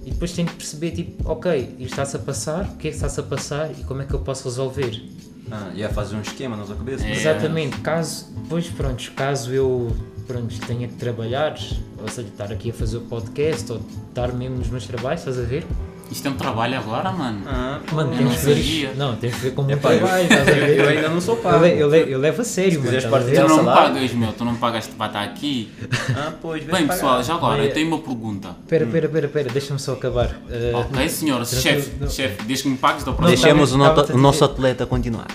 E 0.05 0.11
depois 0.11 0.33
tenho 0.33 0.49
que 0.49 0.55
perceber, 0.57 0.91
tipo, 0.91 1.31
ok, 1.31 1.77
isto 1.79 1.93
está-se 1.93 2.17
a 2.17 2.19
passar, 2.19 2.65
o 2.65 2.77
que 2.77 2.89
é 2.89 2.91
que 2.91 2.97
está-se 2.97 3.21
a 3.21 3.23
passar 3.23 3.71
e 3.71 3.85
como 3.85 4.03
é 4.03 4.05
que 4.05 4.13
eu 4.13 4.19
posso 4.19 4.45
resolver. 4.49 5.01
Ah, 5.49 5.71
ia 5.77 5.89
fazer 5.89 6.17
um 6.17 6.23
esquema 6.23 6.57
na 6.57 6.65
tua 6.65 6.75
cabeça. 6.75 7.07
É. 7.07 7.13
Exatamente, 7.13 7.79
caso, 7.83 8.27
depois 8.43 8.67
pronto, 8.67 9.13
caso 9.13 9.53
eu 9.53 9.95
pronto, 10.27 10.53
tenha 10.67 10.89
que 10.89 10.95
trabalhar, 10.95 11.57
ou 12.03 12.09
seja, 12.09 12.27
estar 12.29 12.51
aqui 12.51 12.71
a 12.71 12.75
fazer 12.75 12.97
o 12.97 13.03
podcast 13.03 13.71
ou 13.71 13.81
estar 14.09 14.33
mesmo 14.33 14.57
nos 14.57 14.69
meus 14.69 14.87
trabalhos, 14.89 15.21
estás 15.21 15.39
a 15.39 15.43
ver? 15.43 15.65
Isto 16.11 16.29
é 16.29 16.31
um 16.31 16.35
trabalho 16.37 16.79
agora, 16.79 17.11
mano. 17.11 17.43
Ah, 17.47 17.81
Mano, 17.93 18.13
eu 18.13 18.19
temos 18.19 18.33
não 18.35 18.55
que 18.55 18.61
ver. 18.61 18.97
Não, 18.97 19.17
temos 19.17 19.37
que 19.37 19.43
ver 19.43 19.51
como 19.53 19.71
Epá, 19.71 19.93
eu- 19.95 19.99
trabalho, 20.01 20.29
ver? 20.29 20.79
eu 20.79 20.89
ainda 20.89 21.09
não 21.09 21.21
sou 21.21 21.37
pago. 21.37 21.57
Eu, 21.57 21.63
le- 21.63 21.81
eu, 21.81 21.89
le- 22.07 22.13
eu 22.13 22.19
levo 22.21 22.43
a 22.43 22.45
sério, 22.45 22.81
mano. 22.85 23.11
partilhar- 23.11 23.45
Tu 23.47 23.49
não 23.49 23.57
salário? 23.57 23.95
pagas, 23.95 24.13
meu, 24.13 24.33
tu 24.33 24.45
não 24.45 24.55
pagas 24.57 24.87
para 24.87 25.07
estar 25.07 25.23
aqui. 25.25 25.73
ah, 26.17 26.33
pois, 26.41 26.63
Bem, 26.65 26.87
pessoal, 26.87 27.23
já 27.23 27.35
agora, 27.35 27.55
Olha- 27.63 27.69
eu 27.69 27.73
tenho 27.75 27.89
uma 27.89 27.99
pergunta. 27.99 28.51
Pera, 28.69 28.87
pera, 28.87 29.09
pera, 29.09 29.29
pera, 29.29 29.49
deixa-me 29.51 29.81
só 29.81 29.95
acabar. 29.95 30.27
Uh, 30.49 30.77
Ok, 30.77 31.09
senhora, 31.09 31.45
Tranquilo, 31.45 31.75
chefe, 31.83 31.93
não. 32.01 32.09
chefe, 32.11 32.43
desde 32.45 32.63
que 32.65 32.69
me 32.71 32.77
pagues 32.77 33.05
Não, 33.05 33.15
próxima. 33.15 33.37
Deixemos 33.37 33.73
o, 33.73 33.83
a 33.83 34.05
o 34.15 34.19
nosso 34.19 34.45
atleta 34.45 34.87
continuar. 34.87 35.27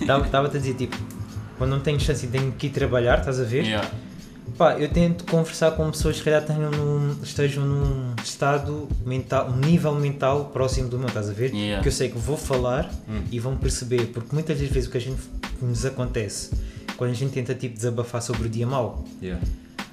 Estava-te 0.00 0.56
a 0.56 0.60
dizer, 0.60 0.74
tipo, 0.74 0.96
quando 1.58 1.70
não 1.70 1.80
tenho 1.80 1.98
chance 2.00 2.24
e 2.24 2.28
tenho 2.28 2.52
que 2.52 2.68
ir 2.68 2.70
trabalhar, 2.70 3.18
estás 3.18 3.38
a 3.40 3.44
ver? 3.44 3.64
Yeah. 3.64 3.86
Pá, 4.56 4.74
eu 4.78 4.88
tento 4.88 5.24
conversar 5.24 5.72
com 5.72 5.90
pessoas 5.90 6.18
que 6.18 6.24
calhar 6.24 6.44
tenham 6.44 6.70
num, 6.70 7.16
estejam 7.22 7.64
num 7.64 8.14
estado 8.22 8.88
mental, 9.04 9.48
um 9.50 9.56
nível 9.56 9.94
mental 9.94 10.46
próximo 10.46 10.88
do 10.88 10.98
meu, 10.98 11.08
estás 11.08 11.30
a 11.30 11.32
ver? 11.32 11.52
Yeah. 11.54 11.82
Que 11.82 11.88
eu 11.88 11.92
sei 11.92 12.08
que 12.10 12.18
vou 12.18 12.36
falar 12.36 12.90
e 13.30 13.38
vão 13.38 13.56
perceber, 13.56 14.06
porque 14.08 14.28
muitas 14.34 14.58
das 14.60 14.68
vezes 14.68 14.88
o 14.88 14.92
que 14.92 14.98
a 14.98 15.00
gente 15.00 15.20
que 15.58 15.64
nos 15.64 15.84
acontece 15.86 16.50
quando 16.96 17.10
a 17.10 17.14
gente 17.14 17.32
tenta 17.32 17.54
tipo 17.54 17.74
desabafar 17.74 18.20
sobre 18.22 18.46
o 18.46 18.48
dia 18.48 18.66
mau, 18.66 19.04
Yeah. 19.22 19.42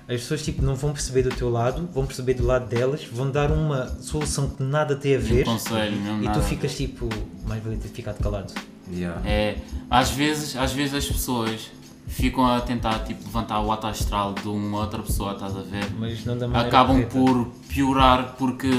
as 0.08 0.22
pessoas 0.22 0.44
tipo 0.44 0.62
não 0.62 0.76
vão 0.76 0.92
perceber 0.94 1.24
do 1.24 1.30
teu 1.30 1.50
lado, 1.50 1.88
vão 1.94 2.06
perceber 2.06 2.34
do 2.36 2.46
lado 2.46 2.68
delas, 2.68 3.04
vão 3.12 3.32
dar 3.32 3.52
uma 3.52 3.88
solução 4.02 4.50
que 4.50 4.62
nada 4.62 4.96
tem 4.96 5.16
a 5.16 5.20
ver 5.20 5.48
Um 5.48 5.54
conselho, 5.54 5.96
mesmo 5.96 6.22
e 6.24 6.26
nada. 6.26 6.40
tu 6.40 6.46
ficas 6.46 6.76
tipo, 6.76 7.08
mais 7.48 7.64
valia 7.64 7.80
ter 7.80 7.88
ficado 7.90 8.22
calado. 8.22 8.54
Yeah. 8.92 9.22
É, 9.28 9.56
às 9.90 10.10
vezes, 10.12 10.56
às 10.58 10.74
vezes 10.74 10.94
as 10.96 11.06
pessoas 11.06 11.72
ficam 12.08 12.46
a 12.46 12.60
tentar 12.62 13.00
tipo, 13.00 13.24
levantar 13.26 13.62
o 13.62 13.72
ato 13.72 13.88
astral 13.88 14.34
de 14.34 14.48
uma 14.48 14.80
outra 14.80 15.02
pessoa, 15.04 15.34
estás 15.34 15.56
a 15.56 15.62
ver? 15.62 15.86
Mas 16.00 16.26
não 16.26 16.38
da 16.38 16.48
Acabam 16.60 17.04
correta. 17.04 17.18
por 17.18 17.48
piorar 17.68 18.36
porque 18.38 18.70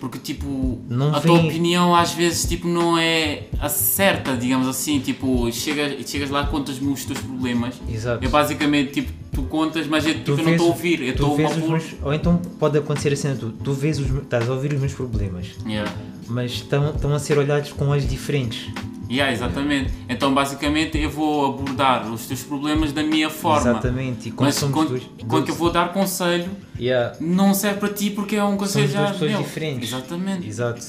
porque 0.00 0.18
tipo 0.18 0.80
Não 0.88 1.14
a 1.14 1.20
tua 1.20 1.36
vem- 1.38 1.48
opinião 1.48 1.94
às 1.94 2.12
vezes 2.12 2.44
tipo 2.48 2.66
não 2.66 2.98
é 2.98 3.44
a 3.60 3.68
certa, 3.68 4.36
digamos 4.36 4.66
assim, 4.66 4.98
tipo, 4.98 5.50
chegas, 5.52 6.08
chegas 6.10 6.28
lá 6.30 6.44
contas-me 6.46 6.92
os 6.92 7.04
teus 7.04 7.20
problemas. 7.20 7.76
Exato. 7.88 8.24
Eu 8.24 8.28
basicamente 8.30 8.92
tipo, 8.94 9.12
tu 9.30 9.42
contas, 9.44 9.86
mas 9.86 10.04
eu, 10.04 10.14
tipo, 10.14 10.32
eu 10.32 10.36
não 10.38 10.44
vês- 10.44 10.56
estou 10.56 10.66
a 10.66 10.74
ouvir, 10.74 11.02
eu 11.02 11.12
estou 11.12 11.36
vês 11.36 11.52
a 11.52 11.56
meus, 11.56 11.84
Ou 12.02 12.12
então 12.12 12.36
pode 12.58 12.78
acontecer 12.78 13.12
assim, 13.12 13.36
tu, 13.36 13.50
tu 13.52 13.72
vês 13.72 14.00
os, 14.00 14.10
estás 14.22 14.48
a 14.50 14.52
ouvir 14.52 14.72
os 14.72 14.80
meus 14.80 14.92
problemas, 14.92 15.46
Yeah. 15.64 15.90
mas 16.26 16.50
estão, 16.52 16.90
estão 16.90 17.14
a 17.14 17.18
ser 17.20 17.38
olhados 17.38 17.72
com 17.72 17.86
olhos 17.88 18.08
diferentes. 18.08 18.68
Yeah, 19.10 19.32
exatamente. 19.32 19.92
Então 20.08 20.32
basicamente 20.32 20.96
eu 20.98 21.10
vou 21.10 21.46
abordar 21.54 22.10
os 22.10 22.26
teus 22.26 22.42
problemas 22.42 22.92
da 22.92 23.02
minha 23.02 23.28
forma. 23.28 23.70
Exatamente. 23.72 24.28
E 24.28 24.32
como 24.32 24.46
Mas 24.46 24.54
somos 24.56 24.74
quando, 24.74 24.88
dois, 24.90 25.02
quando 25.28 25.48
eu 25.48 25.54
vou 25.54 25.70
dar 25.70 25.92
conselho, 25.92 26.50
Yeah, 26.78 27.16
não 27.20 27.52
serve 27.54 27.80
para 27.80 27.88
ti 27.90 28.10
porque 28.10 28.36
é 28.36 28.44
um 28.44 28.56
conselho 28.56 28.88
somos 28.88 28.92
já 28.92 29.00
duas 29.00 29.12
pessoas 29.12 29.30
meu. 29.32 29.42
diferentes. 29.42 29.88
Exatamente. 29.92 30.48
Exato. 30.48 30.86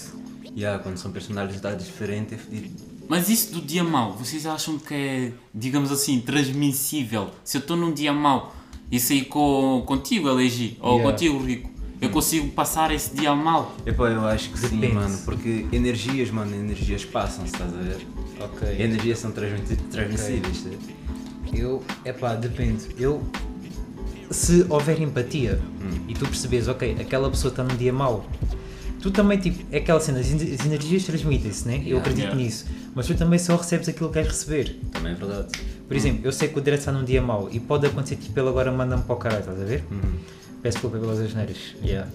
Yeah, 0.55 0.81
quando 0.81 0.97
são 0.97 1.11
personalidades 1.11 1.85
diferentes 1.85 2.33
é 2.33 2.37
fedido. 2.37 2.83
Mas 3.09 3.27
isso 3.27 3.51
do 3.53 3.61
dia 3.61 3.83
mau, 3.83 4.13
vocês 4.13 4.45
acham 4.45 4.77
que 4.79 4.93
é, 4.93 5.31
digamos 5.53 5.91
assim, 5.91 6.21
transmissível? 6.21 7.29
Se 7.43 7.57
eu 7.57 7.61
estou 7.61 7.75
num 7.75 7.91
dia 7.91 8.13
mau 8.13 8.55
e 8.91 8.99
sair 8.99 9.25
com, 9.25 9.83
contigo, 9.85 10.29
Alegi, 10.29 10.77
ou 10.79 10.97
Yeah. 10.97 11.11
contigo, 11.11 11.43
Rico, 11.43 11.69
eu 12.03 12.09
consigo 12.09 12.49
passar 12.51 12.91
esse 12.91 13.15
dia 13.15 13.33
mal? 13.35 13.75
Epá, 13.85 14.09
eu 14.09 14.25
acho 14.25 14.49
que 14.51 14.59
sim, 14.59 14.79
Depende. 14.79 14.93
mano, 14.93 15.17
porque 15.25 15.65
energias, 15.71 16.29
mano, 16.29 16.55
energias 16.55 17.03
passam-se, 17.05 17.53
estás 17.53 17.73
a 17.73 17.77
ver? 17.77 18.05
Ok. 18.39 18.81
Energias 18.81 19.19
são 19.19 19.31
transmissíveis. 19.31 20.65
Eu, 21.53 21.83
epá, 22.03 22.35
depende. 22.35 22.85
Eu, 22.97 23.21
se 24.31 24.65
houver 24.69 24.99
empatia 25.01 25.59
Hum. 25.81 25.99
e 26.07 26.13
tu 26.13 26.25
percebes, 26.25 26.67
ok, 26.67 26.97
aquela 26.99 27.29
pessoa 27.29 27.51
está 27.51 27.63
num 27.63 27.75
dia 27.75 27.93
mau, 27.93 28.25
tu 29.01 29.11
também, 29.11 29.37
tipo, 29.37 29.63
é 29.71 29.77
aquela 29.77 29.99
cena, 29.99 30.19
as 30.19 30.31
ener- 30.31 30.53
as 30.59 30.65
energias 30.65 31.03
transmitem-se, 31.03 31.67
né? 31.67 31.75
Eu 31.77 31.81
Yeah, 31.83 31.99
acredito 31.99 32.23
yeah. 32.23 32.35
nisso. 32.41 32.65
Mas 32.95 33.05
tu 33.07 33.15
também 33.15 33.37
só 33.39 33.55
recebes 33.55 33.89
aquilo 33.89 34.09
que 34.09 34.13
queres 34.13 34.29
receber. 34.29 34.79
Também 34.91 35.11
é 35.11 35.15
verdade. 35.15 35.47
Por 35.87 35.95
exemplo, 35.97 36.21
eu 36.23 36.31
sei 36.31 36.47
que 36.47 36.57
o 36.57 36.61
direto 36.61 36.79
está 36.79 36.91
num 36.91 37.03
dia 37.03 37.21
mau 37.21 37.49
e 37.51 37.59
pode 37.59 37.85
acontecer, 37.85 38.15
tipo, 38.15 38.39
ele 38.39 38.49
agora 38.49 38.71
manda-me 38.71 39.03
para 39.03 39.13
o 39.13 39.17
caralho, 39.17 39.41
estás 39.41 39.61
a 39.61 39.65
ver? 39.65 39.83
Uhum. 39.91 40.13
Peço 40.63 40.77
desculpa 40.77 40.97
pelas 40.97 41.19
asneiras. 41.19 41.57
Yeah. 41.83 42.09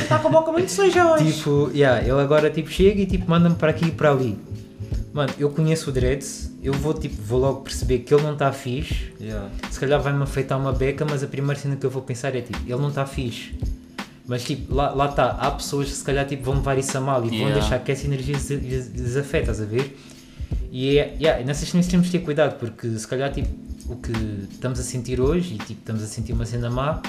Está 0.00 0.18
com 0.20 0.28
a 0.28 0.30
boca 0.30 0.52
muito 0.52 0.70
suja 0.70 1.12
hoje. 1.12 1.32
tipo, 1.32 1.70
yeah, 1.74 2.00
ele 2.00 2.12
agora 2.20 2.48
tipo, 2.48 2.70
chega 2.70 3.02
e 3.02 3.06
tipo, 3.06 3.28
manda-me 3.28 3.56
para 3.56 3.70
aqui 3.70 3.86
e 3.86 3.90
para 3.90 4.12
ali. 4.12 4.38
Mano, 5.12 5.32
eu 5.40 5.50
conheço 5.50 5.90
o 5.90 5.92
Dreads, 5.92 6.52
eu 6.62 6.72
vou, 6.72 6.94
tipo, 6.94 7.20
vou 7.20 7.40
logo 7.40 7.62
perceber 7.62 7.98
que 7.98 8.14
ele 8.14 8.22
não 8.22 8.34
está 8.34 8.52
fixe. 8.52 9.12
Yeah. 9.20 9.48
Se 9.68 9.80
calhar 9.80 10.00
vai-me 10.00 10.22
afeitar 10.22 10.56
uma 10.56 10.72
beca, 10.72 11.04
mas 11.04 11.24
a 11.24 11.26
primeira 11.26 11.60
cena 11.60 11.74
que 11.74 11.84
eu 11.84 11.90
vou 11.90 12.00
pensar 12.02 12.34
é 12.36 12.40
tipo, 12.42 12.58
ele 12.64 12.80
não 12.80 12.90
está 12.90 13.04
fixe. 13.04 13.54
Mas 14.24 14.44
tipo, 14.44 14.72
lá, 14.72 14.90
lá 14.94 15.06
está, 15.06 15.30
há 15.32 15.50
pessoas 15.50 15.88
que 15.88 15.94
se 15.96 16.04
calhar 16.04 16.24
tipo, 16.24 16.44
vão 16.44 16.54
levar 16.54 16.78
isso 16.78 16.96
a 16.96 17.00
mal 17.00 17.24
e 17.24 17.28
vão 17.28 17.36
Yeah. 17.38 17.54
deixar 17.58 17.78
que 17.80 17.90
essa 17.90 18.06
energia 18.06 18.36
lhes- 18.36 18.50
lhes 18.50 18.88
lhes 18.94 19.16
afeta, 19.16 19.50
estás 19.50 19.60
a 19.60 19.64
ver? 19.64 19.98
E 20.70 20.96
é, 20.96 21.16
yeah, 21.20 21.44
nessas 21.44 21.68
cenas 21.68 21.88
temos 21.88 22.06
de 22.06 22.12
ter 22.12 22.20
cuidado, 22.24 22.56
porque 22.60 22.88
se 22.96 23.08
calhar 23.08 23.32
tipo, 23.32 23.48
o 23.92 23.96
que 23.96 24.12
estamos 24.52 24.78
a 24.78 24.84
sentir 24.84 25.20
hoje 25.20 25.54
e 25.54 25.58
tipo, 25.58 25.80
estamos 25.80 26.04
a 26.04 26.06
sentir 26.06 26.32
uma 26.32 26.46
cena 26.46 26.70
má, 26.70 27.02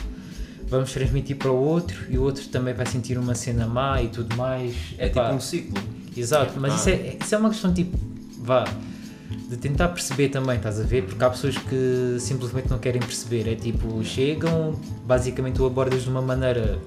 vamos 0.72 0.92
transmitir 0.94 1.36
para 1.36 1.52
o 1.52 1.56
outro 1.64 1.98
e 2.10 2.18
o 2.18 2.24
outro 2.24 2.48
também 2.48 2.74
vai 2.74 2.86
sentir 2.86 3.18
uma 3.18 3.36
cena 3.36 3.68
má 3.68 4.02
e 4.02 4.08
tudo 4.08 4.36
mais. 4.38 4.74
É 4.98 5.08
Epá, 5.08 5.26
tipo 5.26 5.36
um 5.36 5.40
ciclo. 5.40 5.84
Exato, 6.16 6.54
mas 6.60 6.74
isso 6.76 6.90
é, 6.90 7.18
isso 7.22 7.36
é 7.36 7.38
uma 7.38 7.50
questão 7.50 7.74
tipo, 7.74 7.98
vá, 8.40 8.66
de 9.50 9.58
tentar 9.58 9.90
perceber 9.90 10.30
também, 10.30 10.56
estás 10.56 10.80
a 10.80 10.84
ver? 10.84 11.04
Porque 11.04 11.24
há 11.24 11.30
pessoas 11.30 11.58
que 11.58 12.18
simplesmente 12.20 12.70
não 12.70 12.80
querem 12.80 13.02
perceber. 13.02 13.50
É 13.52 13.56
tipo, 13.56 14.04
chegam, 14.04 14.80
basicamente 15.06 15.56
tu 15.56 15.66
abordas 15.66 16.04
de 16.04 16.10
uma 16.10 16.22
maneira 16.22 16.80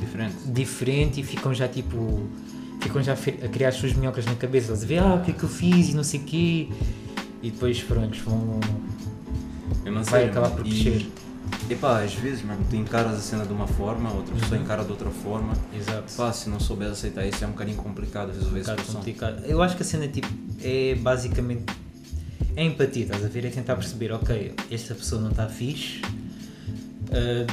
Diferente. 0.00 0.34
diferente 0.46 1.20
e 1.20 1.24
ficam 1.24 1.52
já 1.54 1.68
tipo, 1.68 2.22
ficam 2.80 3.02
já 3.02 3.12
a 3.14 3.48
criar 3.48 3.68
as 3.68 3.74
suas 3.76 3.92
minhocas 3.92 4.24
na 4.24 4.34
cabeça. 4.36 4.72
Estás 4.72 4.84
a 4.84 4.86
ver, 4.86 4.98
ah, 4.98 5.14
o 5.14 5.24
que 5.24 5.32
é 5.32 5.34
que 5.34 5.42
eu 5.42 5.48
fiz 5.48 5.88
e 5.90 5.94
não 5.94 6.04
sei 6.04 6.20
o 6.20 6.22
quê. 6.24 6.68
E 7.42 7.50
depois, 7.50 7.80
pronto, 7.82 8.18
vão, 8.24 8.60
Mesmo 9.84 9.98
a 9.98 10.02
vai 10.02 10.04
sério, 10.04 10.30
acabar 10.30 10.50
por 10.50 10.66
E, 10.66 10.70
crescer. 10.70 11.06
Epá, 11.68 12.02
às 12.02 12.14
vezes, 12.14 12.44
mano, 12.44 12.64
tu 12.70 12.76
encaras 12.76 13.14
a 13.14 13.20
cena 13.20 13.44
de 13.44 13.52
uma 13.52 13.66
forma, 13.66 14.12
outra 14.12 14.34
pessoa 14.34 14.60
encara 14.60 14.84
de 14.84 14.90
outra 14.90 15.10
forma. 15.10 15.52
Exato. 15.76 16.12
Pá, 16.16 16.32
se 16.32 16.48
não 16.48 16.60
souberes 16.60 16.92
aceitar 16.94 17.26
isso 17.26 17.42
é 17.42 17.46
um 17.46 17.50
bocadinho 17.50 17.76
complicado 17.78 18.28
resolver 18.32 18.58
um 18.58 18.60
essa 18.62 18.70
situação. 18.72 18.94
complicado. 18.96 19.44
Eu 19.44 19.60
acho 19.62 19.76
que 19.76 19.82
a 19.82 19.86
cena 19.86 20.06
tipo, 20.06 20.28
é 20.62 20.94
basicamente 20.94 21.64
é 22.54 22.64
empatia, 22.64 23.02
estás 23.04 23.24
a 23.24 23.28
ver? 23.28 23.44
É 23.46 23.50
tentar 23.50 23.74
perceber, 23.76 24.12
ok, 24.12 24.54
esta 24.70 24.94
pessoa 24.94 25.20
não 25.20 25.30
está 25.30 25.48
fixe. 25.48 26.00
ah, 27.10 27.46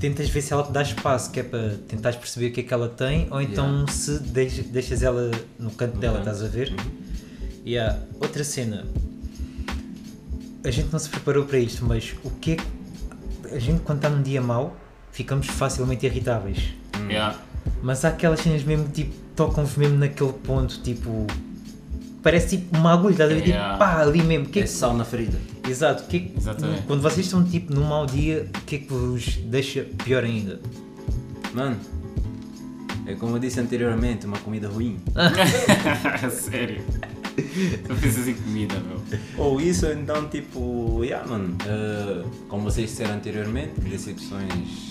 tentas 0.00 0.28
ver 0.30 0.40
se 0.42 0.52
ela 0.52 0.62
te 0.64 0.72
dá 0.72 0.82
espaço, 0.82 1.30
que 1.30 1.40
é 1.40 1.42
para 1.42 1.76
tentares 1.86 2.18
perceber 2.18 2.48
o 2.48 2.52
que 2.52 2.60
é 2.60 2.62
que 2.62 2.72
ela 2.74 2.88
tem, 2.88 3.28
ou 3.30 3.40
então 3.40 3.66
Yeah. 3.66 3.92
se 3.92 4.18
deix- 4.20 4.66
deixas 4.70 5.02
ela 5.02 5.30
no 5.58 5.70
canto 5.72 5.94
No 5.94 6.00
dela, 6.00 6.18
canto. 6.18 6.28
estás 6.30 6.42
a 6.42 6.48
ver? 6.48 6.70
Uhum. 6.70 7.60
Yeah. 7.66 7.98
Outra 8.20 8.42
cena, 8.42 8.86
a 10.64 10.70
gente 10.70 10.90
não 10.92 10.98
se 10.98 11.08
preparou 11.08 11.44
para 11.44 11.58
isto, 11.58 11.84
mas 11.84 12.14
o 12.24 12.30
que 12.30 12.52
é 12.52 12.56
que 12.56 12.79
a 13.52 13.58
gente 13.58 13.80
quando 13.82 13.98
está 13.98 14.08
num 14.08 14.22
dia 14.22 14.40
mau 14.40 14.76
ficamos 15.12 15.46
facilmente 15.46 16.06
irritáveis. 16.06 16.70
Hum. 16.98 17.08
Yeah. 17.08 17.36
Mas 17.82 18.04
há 18.04 18.08
aquelas 18.08 18.40
cenas 18.40 18.62
mesmo 18.62 18.86
que 18.86 19.04
tipo, 19.04 19.14
tocam-vos 19.36 19.76
mesmo 19.76 19.98
naquele 19.98 20.32
ponto, 20.32 20.80
tipo. 20.82 21.26
Parece 22.22 22.58
tipo 22.58 22.76
uma 22.76 22.92
agulha, 22.92 23.12
estás 23.12 23.30
a 23.30 23.34
ver? 23.34 23.42
Tipo, 23.42 23.56
pá, 23.78 24.00
ali 24.02 24.22
mesmo. 24.22 24.46
Que 24.46 24.58
é 24.58 24.62
É 24.62 24.64
que- 24.66 24.70
sal 24.70 24.94
na 24.94 25.04
ferida. 25.04 25.38
Exato. 25.68 26.04
Que 26.06 26.16
é 26.16 26.20
que- 26.20 26.34
Exatamente. 26.36 26.82
Quando 26.82 27.00
vocês 27.00 27.24
estão 27.26 27.42
tipo 27.44 27.72
num 27.74 27.84
mau 27.84 28.04
dia, 28.06 28.46
o 28.54 28.60
que 28.64 28.76
é 28.76 28.78
que 28.80 28.92
vos 28.92 29.36
deixa 29.44 29.86
pior 30.04 30.22
ainda? 30.24 30.60
Mano, 31.54 31.76
é 33.06 33.14
como 33.14 33.36
eu 33.36 33.40
disse 33.40 33.58
anteriormente, 33.58 34.26
uma 34.26 34.38
comida 34.38 34.68
ruim. 34.68 34.98
Sério. 36.30 36.82
Tu 37.42 37.94
pensas 38.00 38.28
em 38.28 38.34
comida, 38.34 38.74
meu. 38.80 39.00
Ou 39.38 39.60
isso, 39.60 39.86
então, 39.86 40.28
tipo, 40.28 41.02
yeah, 41.02 41.26
mano, 41.28 41.56
eh, 41.66 42.24
como 42.48 42.64
vocês 42.64 42.90
disseram 42.90 43.14
anteriormente, 43.14 43.80
decepções. 43.80 44.90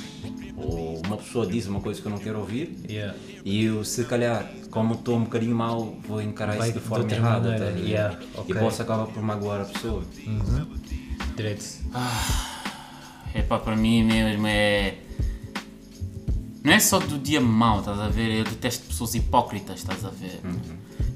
Ou 0.57 1.01
uma 1.05 1.15
pessoa 1.17 1.47
diz 1.47 1.67
uma 1.67 1.79
coisa 1.79 2.01
que 2.01 2.05
eu 2.07 2.11
não 2.11 2.17
quero 2.19 2.39
ouvir, 2.39 2.75
Yeah. 2.89 3.15
e 3.45 3.63
eu, 3.63 3.83
se 3.85 4.03
calhar, 4.03 4.45
como 4.69 4.95
estou 4.95 5.15
um 5.17 5.23
bocadinho 5.23 5.55
mal, 5.55 5.95
vou 6.05 6.21
encarar 6.21 6.57
Vai 6.57 6.69
isso 6.69 6.79
de 6.79 6.85
forma 6.85 7.09
errada. 7.09 7.57
tá 7.57 7.65
yeah, 7.79 8.19
E 8.35 8.39
ok. 8.39 8.55
posso 8.55 8.81
acabar 8.81 9.05
por 9.07 9.23
magoar 9.23 9.61
a 9.61 9.65
pessoa. 9.65 10.03
Direito. 11.37 11.63
É 13.33 13.41
pá, 13.41 13.57
para 13.59 13.75
mim 13.77 14.03
mesmo 14.03 14.45
é. 14.47 14.95
Não 16.61 16.73
é 16.73 16.79
só 16.79 16.99
do 16.99 17.17
dia 17.17 17.39
mau, 17.39 17.79
estás 17.79 17.97
a 17.99 18.09
ver? 18.09 18.39
Eu 18.39 18.43
detesto 18.43 18.85
pessoas 18.87 19.15
hipócritas, 19.15 19.79
estás 19.79 20.03
a 20.03 20.09
ver? 20.09 20.41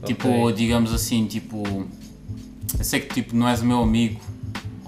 Tipo, 0.06 0.28
Ok. 0.28 0.54
digamos 0.56 0.94
assim, 0.94 1.26
tipo. 1.28 1.86
Eu 2.78 2.84
sei 2.84 3.00
que 3.02 3.13
tipo, 3.13 3.36
não 3.36 3.48
és 3.48 3.62
o 3.62 3.66
meu 3.66 3.82
amigo, 3.84 4.20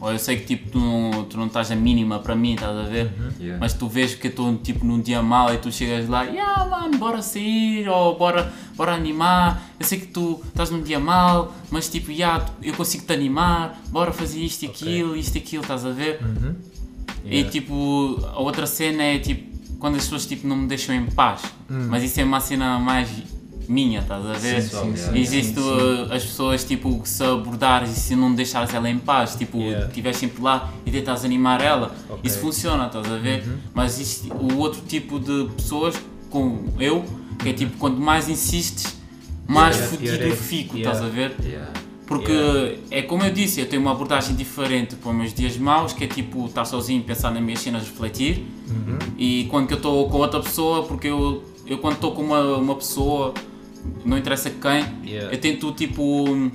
ou 0.02 0.12
eu 0.12 0.18
sei 0.20 0.38
que 0.38 0.46
tipo, 0.46 0.72
tu 0.72 0.80
não, 0.80 1.24
tu 1.26 1.38
não 1.38 1.46
estás 1.48 1.72
a 1.72 1.76
mínima 1.76 2.18
para 2.20 2.36
mim, 2.36 2.54
estás 2.56 2.76
a 2.76 2.84
ver? 2.84 3.12
Yeah. 3.40 3.60
Mas 3.60 3.74
tu 3.74 3.88
vês 3.88 4.16
que 4.16 4.28
eu 4.28 4.32
estou 4.32 4.58
tipo, 4.58 4.84
num 4.86 5.00
dia 5.00 5.22
mau 5.22 5.54
e 5.54 5.58
tu 5.58 5.72
chegas 5.72 6.10
lá, 6.10 6.24
yeah, 6.24 6.66
mano, 6.66 6.98
bora 6.98 7.22
sair, 7.22 7.88
ou 7.88 8.18
bora, 8.18 8.52
bora 8.76 8.94
animar. 8.94 9.62
Eu 9.80 9.86
sei 9.86 10.00
que 10.00 10.08
tu 10.08 10.42
estás 10.48 10.72
num 10.72 10.82
dia 10.82 11.00
mau, 11.00 11.54
mas 11.70 11.88
tipo, 11.88 12.12
yeah, 12.12 12.44
eu 12.64 12.74
consigo 12.74 13.06
te 13.06 13.14
animar, 13.14 13.80
bora 13.90 14.12
fazer 14.12 14.40
isto 14.40 14.64
e 14.64 14.68
Ok. 14.68 14.88
aquilo, 14.88 15.16
isto 15.16 15.36
e 15.36 15.38
aquilo, 15.40 15.62
estás 15.62 15.86
a 15.86 15.92
ver? 15.92 16.20
E 17.24 17.30
Yeah. 17.38 17.52
tipo, 17.52 18.20
a 18.34 18.40
outra 18.40 18.66
cena 18.66 19.04
é 19.04 19.20
tipo, 19.20 19.56
quando 19.80 19.96
as 19.96 20.04
pessoas 20.04 20.26
tipo, 20.26 20.48
não 20.48 20.56
me 20.56 20.68
deixam 20.68 20.94
em 20.96 21.06
paz. 21.06 21.42
Mas 21.70 22.04
isso 22.04 22.20
é 22.20 22.24
uma 22.24 22.40
cena 22.40 22.80
mais 22.80 23.10
minha, 23.72 24.00
estás 24.00 24.26
a 24.26 24.34
ver? 24.34 24.62
Sim, 24.62 24.70
sim, 24.70 24.96
sim, 24.96 25.18
Existe 25.18 25.60
as 26.12 26.24
pessoas 26.24 26.64
tipo, 26.64 27.00
que 27.02 27.10
se 27.10 27.24
abordares 27.24 27.90
e 27.96 28.00
se 28.00 28.16
não 28.16 28.34
deixares 28.34 28.74
ela 28.74 28.90
em 28.90 28.98
paz, 28.98 29.36
tipo, 29.36 29.58
Yeah. 29.60 29.88
estiveres 29.88 30.18
sempre 30.18 30.42
lá 30.44 30.72
e 30.86 30.92
tentas 30.92 31.26
animar 31.26 31.62
ela, 31.62 31.96
Ok. 32.10 32.20
isso 32.24 32.40
funciona, 32.40 32.86
estás 32.88 33.12
a 33.12 33.18
ver? 33.18 33.44
Mas 33.74 34.00
existe 34.00 34.32
o 34.32 34.58
outro 34.58 34.82
tipo 34.88 35.20
de 35.20 35.50
pessoas, 35.56 35.96
como 36.30 36.74
eu, 36.80 37.04
que 37.40 37.50
é 37.50 37.54
tipo, 37.54 37.78
quanto 37.78 38.00
mais 38.00 38.28
insistes, 38.30 38.96
mais 39.48 39.76
Yeah, 39.76 39.96
fodido 39.98 40.24
eu 40.24 40.36
fico, 40.36 40.78
Yeah. 40.78 40.92
estás 40.98 41.12
a 41.12 41.14
ver? 41.16 41.36
Yeah. 41.44 41.72
Porque 42.08 42.78
é 42.92 43.02
como 43.02 43.24
eu 43.24 43.32
disse, 43.34 43.60
eu 43.60 43.68
tenho 43.68 43.82
uma 43.82 43.92
abordagem 43.92 44.36
diferente 44.36 44.96
para 44.96 45.10
os 45.10 45.16
meus 45.18 45.34
dias 45.34 45.58
maus, 45.58 45.92
que 45.92 46.04
é 46.04 46.08
tipo 46.08 46.46
estar 46.46 46.64
sozinho, 46.64 47.02
pensar 47.02 47.32
nas 47.32 47.42
minhas 47.42 47.60
cenas, 47.62 47.82
refletir. 47.82 48.46
Uhum. 48.70 49.00
E 49.18 49.46
quando 49.50 49.66
que 49.68 49.74
eu 49.74 49.78
estou 49.78 50.08
com 50.08 50.18
outra 50.18 50.40
pessoa, 50.40 50.84
porque 50.84 51.08
eu, 51.08 51.44
eu 51.66 51.80
quando 51.80 51.96
estou 51.96 52.12
com 52.12 52.22
uma, 52.22 52.58
uma 52.58 52.76
pessoa, 52.76 53.34
não 54.04 54.18
interessa 54.18 54.50
quem, 54.50 54.86
Yeah. 55.10 55.34
eu 55.34 55.40
tento 55.40 55.72
tipo 55.74 56.52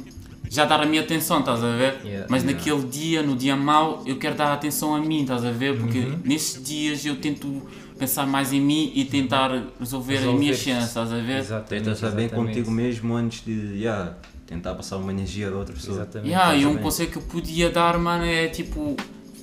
já 0.48 0.64
dar 0.64 0.80
a 0.80 0.86
minha 0.86 1.00
atenção, 1.02 1.38
estás 1.40 1.62
a 1.62 1.76
ver? 1.76 2.00
Yeah. 2.04 2.26
Mas 2.28 2.42
Yeah. 2.42 2.58
naquele 2.58 2.88
dia, 2.88 3.22
no 3.22 3.36
dia 3.36 3.56
mau, 3.56 4.02
eu 4.06 4.16
quero 4.16 4.34
dar 4.34 4.52
atenção 4.52 4.94
a 4.94 5.00
mim, 5.00 5.22
estás 5.22 5.44
a 5.44 5.50
ver? 5.52 5.78
Porque 5.78 5.98
Uhum. 6.00 6.18
nesses 6.24 6.62
dias 6.62 7.04
eu 7.06 7.16
tento 7.16 7.62
pensar 7.98 8.26
mais 8.26 8.52
em 8.52 8.60
mim 8.60 8.90
e 8.94 9.04
tentar 9.04 9.50
resolver, 9.78 10.16
as 10.16 10.24
minhas 10.34 10.58
cenas, 10.58 10.88
estás 10.88 11.12
a 11.12 11.18
ver? 11.18 11.38
Exatamente. 11.38 11.68
Tenta 11.84 11.90
estar 11.92 12.10
bem 12.10 12.28
contigo 12.28 12.70
mesmo 12.70 13.14
antes 13.14 13.44
de 13.44 13.76
yeah, 13.78 14.14
tentar 14.46 14.74
passar 14.74 14.96
uma 14.96 15.12
energia 15.12 15.50
da 15.50 15.56
outra 15.56 15.74
pessoa. 15.74 15.98
Exatamente. 15.98 16.30
Yeah, 16.30 16.56
e 16.56 16.66
um 16.66 16.78
conselho 16.78 17.10
que 17.10 17.18
eu 17.18 17.22
podia 17.22 17.70
dar, 17.70 17.96
mano, 17.98 18.24
é 18.24 18.48
tipo, 18.48 18.96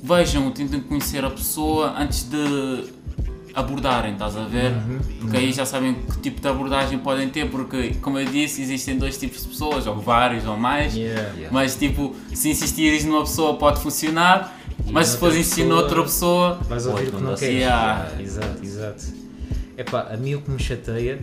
vejam, 0.04 0.52
tentem 0.52 0.82
conhecer 0.82 1.24
a 1.24 1.30
pessoa 1.30 1.94
antes 1.98 2.24
de 2.24 2.84
abordarem, 3.54 4.14
estás 4.14 4.36
a 4.38 4.46
ver? 4.46 4.72
Uhum, 4.72 5.00
Porque 5.22 5.38
aí 5.38 5.52
já 5.52 5.66
sabem 5.66 5.96
que 5.96 6.20
tipo 6.20 6.40
de 6.42 6.48
abordagem 6.48 7.00
podem 7.00 7.30
ter, 7.30 7.50
porque, 7.50 7.96
como 8.02 8.20
eu 8.20 8.26
disse, 8.26 8.62
existem 8.62 8.98
dois 8.98 9.18
tipos 9.18 9.42
de 9.44 9.50
pessoas, 9.50 9.88
ou 9.88 10.00
vários 10.00 10.46
ou 10.46 10.58
mais, 10.58 10.96
Yeah. 10.96 11.50
Mas 11.52 11.76
tipo, 11.76 12.16
se 12.34 12.50
insistires 12.50 13.04
numa 13.04 13.22
pessoa 13.22 13.58
pode 13.58 13.80
funcionar, 13.82 14.58
mas 14.92 15.10
se 15.10 15.18
fores 15.18 15.38
insistir 15.38 15.66
noutra 15.66 16.02
pessoa, 16.04 16.60
Vais 16.68 16.86
ouvir 16.86 17.12
que 17.12 17.22
não 17.22 17.36
queres. 17.36 17.56
Yeah. 17.56 18.22
Exato, 18.22 18.64
exato. 18.64 19.06
Epá, 19.78 20.08
a 20.12 20.18
mim 20.18 20.36
o 20.36 20.42
que 20.42 20.50
me 20.50 20.60
chateia 20.60 21.20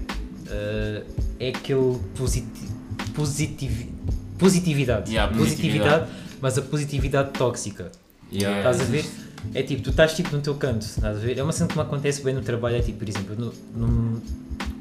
eh, 0.48 1.02
é 1.40 1.48
aquele 1.48 1.98
positi 2.16 2.68
positivi 3.14 3.92
positividade. 4.38 5.10
Yeah, 5.10 5.32
positividade, 5.36 6.06
mas 6.40 6.58
a 6.58 6.62
positividade 6.62 7.30
tóxica. 7.32 7.90
Yeah. 8.32 8.58
Estás 8.58 8.80
a 8.80 8.84
ver? 8.84 9.04
É 9.52 9.62
tipo, 9.62 9.82
tu 9.82 9.90
estás 9.90 10.14
tipo 10.14 10.34
no 10.34 10.40
teu 10.42 10.54
canto, 10.54 10.82
estás 10.82 11.16
a 11.16 11.20
ver? 11.20 11.38
É 11.38 11.42
uma 11.42 11.52
cena 11.52 11.68
que 11.68 11.76
me 11.76 11.82
acontece 11.82 12.22
bem 12.22 12.34
no 12.34 12.40
trabalho, 12.42 12.76
é 12.76 12.80
tipo, 12.80 12.98
por 12.98 13.08
exemplo, 13.08 13.36
no- 13.36 13.52
no- 13.86 14.22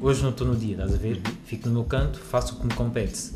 hoje 0.00 0.22
não 0.22 0.30
estou 0.30 0.46
no 0.46 0.56
dia, 0.56 0.72
estás 0.72 0.94
a 0.94 0.96
ver? 0.96 1.20
Fico 1.46 1.68
no 1.68 1.74
meu 1.74 1.84
canto, 1.84 2.18
faço 2.18 2.54
o 2.54 2.56
que 2.60 2.66
me 2.66 2.74
compete. 2.74 3.32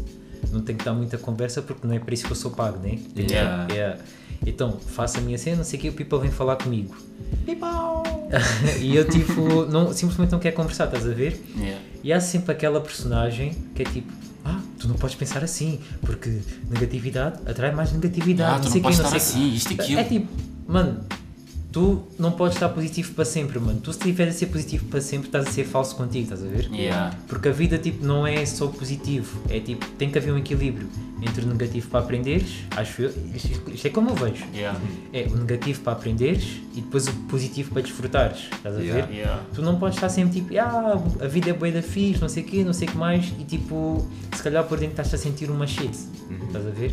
Não 0.53 0.61
tenho 0.63 0.79
que 0.79 0.85
dar 0.85 0.95
muita 0.95 1.19
conversa 1.19 1.61
porque 1.61 1.87
não 1.87 1.95
é 1.95 1.99
para 1.99 2.15
isso 2.15 2.25
que 2.25 2.31
eu 2.33 2.37
sou 2.37 2.51
pago, 2.53 2.79
né? 2.79 2.99
Yeah. 3.17 3.67
Yeah. 3.73 3.99
Então, 4.47 4.79
faço 4.79 5.19
a 5.19 5.21
minha 5.21 5.37
cena, 5.37 5.57
não 5.59 5.65
sei 5.65 5.79
o 5.79 5.83
que, 5.83 5.89
o 5.89 5.93
people 5.93 6.19
vem 6.21 6.31
falar 6.31 6.57
comigo. 6.57 6.97
e 8.81 8.95
eu 8.97 9.05
tipo, 9.09 9.67
não, 9.67 9.93
simplesmente 9.93 10.31
não 10.33 10.39
quero 10.39 10.55
conversar, 10.57 10.85
estás 10.87 11.07
a 11.07 11.13
ver? 11.13 11.41
yeah. 11.57 11.81
E 12.05 12.13
há 12.13 12.21
sempre 12.21 12.53
aquela 12.53 12.81
personagem 12.81 13.55
que 13.75 13.83
é 13.83 13.85
tipo, 13.85 14.13
ah, 14.45 14.61
tu 14.79 14.87
não 14.89 14.95
podes 14.95 15.17
pensar 15.17 15.43
assim, 15.43 15.81
porque 16.03 16.39
negatividade 16.71 17.41
atrai 17.47 17.73
mais 17.73 17.93
negatividade. 17.93 18.51
Ah, 18.51 18.55
não 18.59 18.61
tu 18.65 18.71
sei 18.71 18.81
não 18.81 18.91
quê, 18.91 18.97
podes 18.97 18.99
não 18.99 19.05
estar 19.07 19.17
assim, 19.17 19.53
isto 19.55 19.73
e 19.73 19.75
aquilo. 19.81 20.01
É 20.01 20.05
tipo, 20.05 20.29
mano, 20.69 21.01
tu 21.79 22.03
não 22.19 22.33
podes 22.33 22.57
estar 22.57 22.69
positivo 22.71 23.15
para 23.15 23.25
sempre, 23.25 23.61
mano. 23.61 23.79
Tu 23.81 23.93
se 23.93 24.01
estiveres 24.01 24.35
a 24.35 24.39
ser 24.41 24.47
positivo 24.47 24.87
para 24.87 25.01
sempre, 25.01 25.29
estás 25.29 25.47
a 25.47 25.51
ser 25.53 25.63
falso 25.63 25.95
contigo, 25.95 26.25
estás 26.25 26.43
a 26.43 26.49
ver? 26.49 26.69
Yeah. 26.73 27.17
Porque 27.29 27.49
a 27.49 27.53
vida 27.53 27.79
tipo, 27.79 28.05
não 28.05 28.27
é 28.27 28.45
só 28.45 28.67
positivo, 28.67 29.41
é 29.49 29.61
tipo, 29.61 29.87
tem 29.91 30.11
que 30.11 30.19
haver 30.19 30.33
um 30.33 30.39
equilíbrio 30.39 30.89
entre 31.23 31.45
o 31.45 31.47
negativo 31.49 31.89
para 31.89 32.01
aprenderes, 32.01 32.49
acho 32.77 33.03
eu, 33.03 33.15
isto, 33.33 33.71
isto 33.71 33.87
é 33.87 33.91
como 33.91 34.11
eu 34.11 34.17
vejo. 34.17 34.45
Yeah. 34.53 34.81
É 35.13 35.29
o 35.29 35.37
negativo 35.37 35.81
para 35.83 35.93
aprenderes 35.93 36.57
e 36.75 36.81
depois 36.81 37.07
o 37.07 37.13
positivo 37.29 37.71
para 37.71 37.83
desfrutares, 37.83 38.49
estás 38.53 38.77
a 38.77 38.81
Yeah. 38.81 39.07
ver? 39.07 39.15
Yeah. 39.15 39.43
Tu 39.55 39.63
não 39.63 39.79
podes 39.79 39.99
estar 39.99 40.09
sempre 40.09 40.41
tipo, 40.41 40.59
ah, 40.59 41.01
a 41.21 41.29
vida 41.29 41.51
é 41.51 41.53
boa 41.53 41.71
da 41.71 41.83
fixe, 41.83 42.21
não 42.21 42.29
sei 42.29 42.43
o 42.43 42.47
quê, 42.47 42.65
não 42.65 42.73
sei 42.73 42.89
o 42.89 42.91
que 42.91 42.97
mais, 42.97 43.33
e 43.39 43.45
tipo, 43.45 44.05
se 44.35 44.43
calhar 44.43 44.65
por 44.65 44.81
dentro 44.81 45.01
estás 45.01 45.15
a 45.15 45.17
sentir 45.17 45.49
uma 45.49 45.67
shit, 45.67 45.97
estás 46.45 46.67
a 46.67 46.71
ver? 46.71 46.93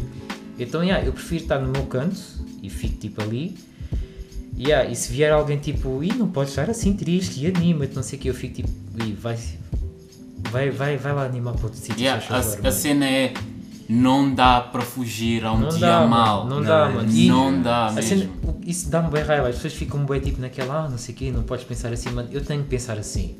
Então, 0.59 0.83
yeah, 0.83 1.03
eu 1.03 1.11
prefiro 1.11 1.41
estar 1.41 1.57
no 1.57 1.71
meu 1.71 1.87
canto 1.87 2.19
e 2.61 2.69
fico 2.69 2.97
tipo 2.97 3.21
ali, 3.23 3.57
yeah, 4.57 4.89
e 4.89 4.95
se 4.95 5.11
vier 5.11 5.31
alguém 5.31 5.57
tipo, 5.57 6.03
ih, 6.03 6.13
não 6.13 6.27
podes 6.27 6.51
estar 6.51 6.69
assim 6.69 6.93
triste 6.93 7.39
e 7.43 7.47
anima-te, 7.47 7.95
não 7.95 8.03
sei 8.03 8.17
o 8.17 8.21
que, 8.21 8.29
eu 8.29 8.33
fico 8.33 8.55
tipo, 8.55 8.69
ih, 9.03 9.13
vai, 9.13 9.37
vai, 10.51 10.69
vai, 10.69 10.97
vai 10.97 11.13
lá 11.13 11.25
animar 11.25 11.53
para 11.53 11.65
outro 11.65 11.79
sítio, 11.79 11.99
Yeah, 11.99 12.21
favor, 12.21 12.49
a, 12.53 12.53
a 12.53 12.61
mano." 12.63 12.71
cena 12.71 13.05
é 13.09 13.33
não 13.87 14.33
dá 14.33 14.61
para 14.61 14.81
fugir 14.81 15.45
a 15.45 15.53
um 15.53 15.59
Não 15.59 15.69
dia 15.69 15.79
dá, 15.79 15.99
mano, 15.99 16.09
mau. 16.09 16.47
não 16.47 16.63
dá, 16.63 16.89
mano. 16.89 17.11
E 17.11 17.27
Não 17.27 17.61
dá 17.61 17.87
a 17.87 17.91
mesmo. 17.91 18.09
cena- 18.21 18.29
isso 18.65 18.89
dá-me 18.89 19.11
bem 19.11 19.23
raiva, 19.23 19.47
as 19.47 19.55
pessoas 19.55 19.73
ficam 19.73 20.03
bem 20.05 20.19
tipo 20.19 20.41
naquela, 20.41 20.85
ah, 20.85 20.89
não 20.89 20.97
sei 20.97 21.13
o 21.13 21.17
quê, 21.17 21.31
não 21.31 21.43
podes 21.43 21.65
pensar 21.65 21.93
assim, 21.93 22.09
mano, 22.09 22.27
eu 22.31 22.41
tenho 22.43 22.63
que 22.63 22.69
pensar 22.69 22.97
assim. 22.97 23.35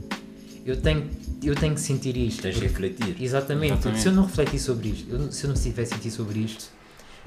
Eu 0.63 0.77
tenho, 0.81 1.03
eu 1.43 1.55
tenho 1.55 1.73
que 1.75 1.81
sentir 1.81 2.15
isto. 2.17 2.41
Tens 2.43 2.55
de 2.59 2.67
porque- 2.69 2.87
refletir. 2.87 3.23
Exatamente, 3.23 3.73
Exatamente. 3.73 4.01
se 4.01 4.07
eu 4.07 4.11
não 4.13 4.23
refletir 4.25 4.59
sobre 4.59 4.89
isto, 4.89 5.11
eu 5.11 5.17
não- 5.19 5.31
se 5.31 5.43
eu 5.43 5.47
não 5.47 5.55
estiver 5.55 5.81
a 5.81 5.85
sentir 5.85 6.11
sobre 6.11 6.39
isto, 6.39 6.65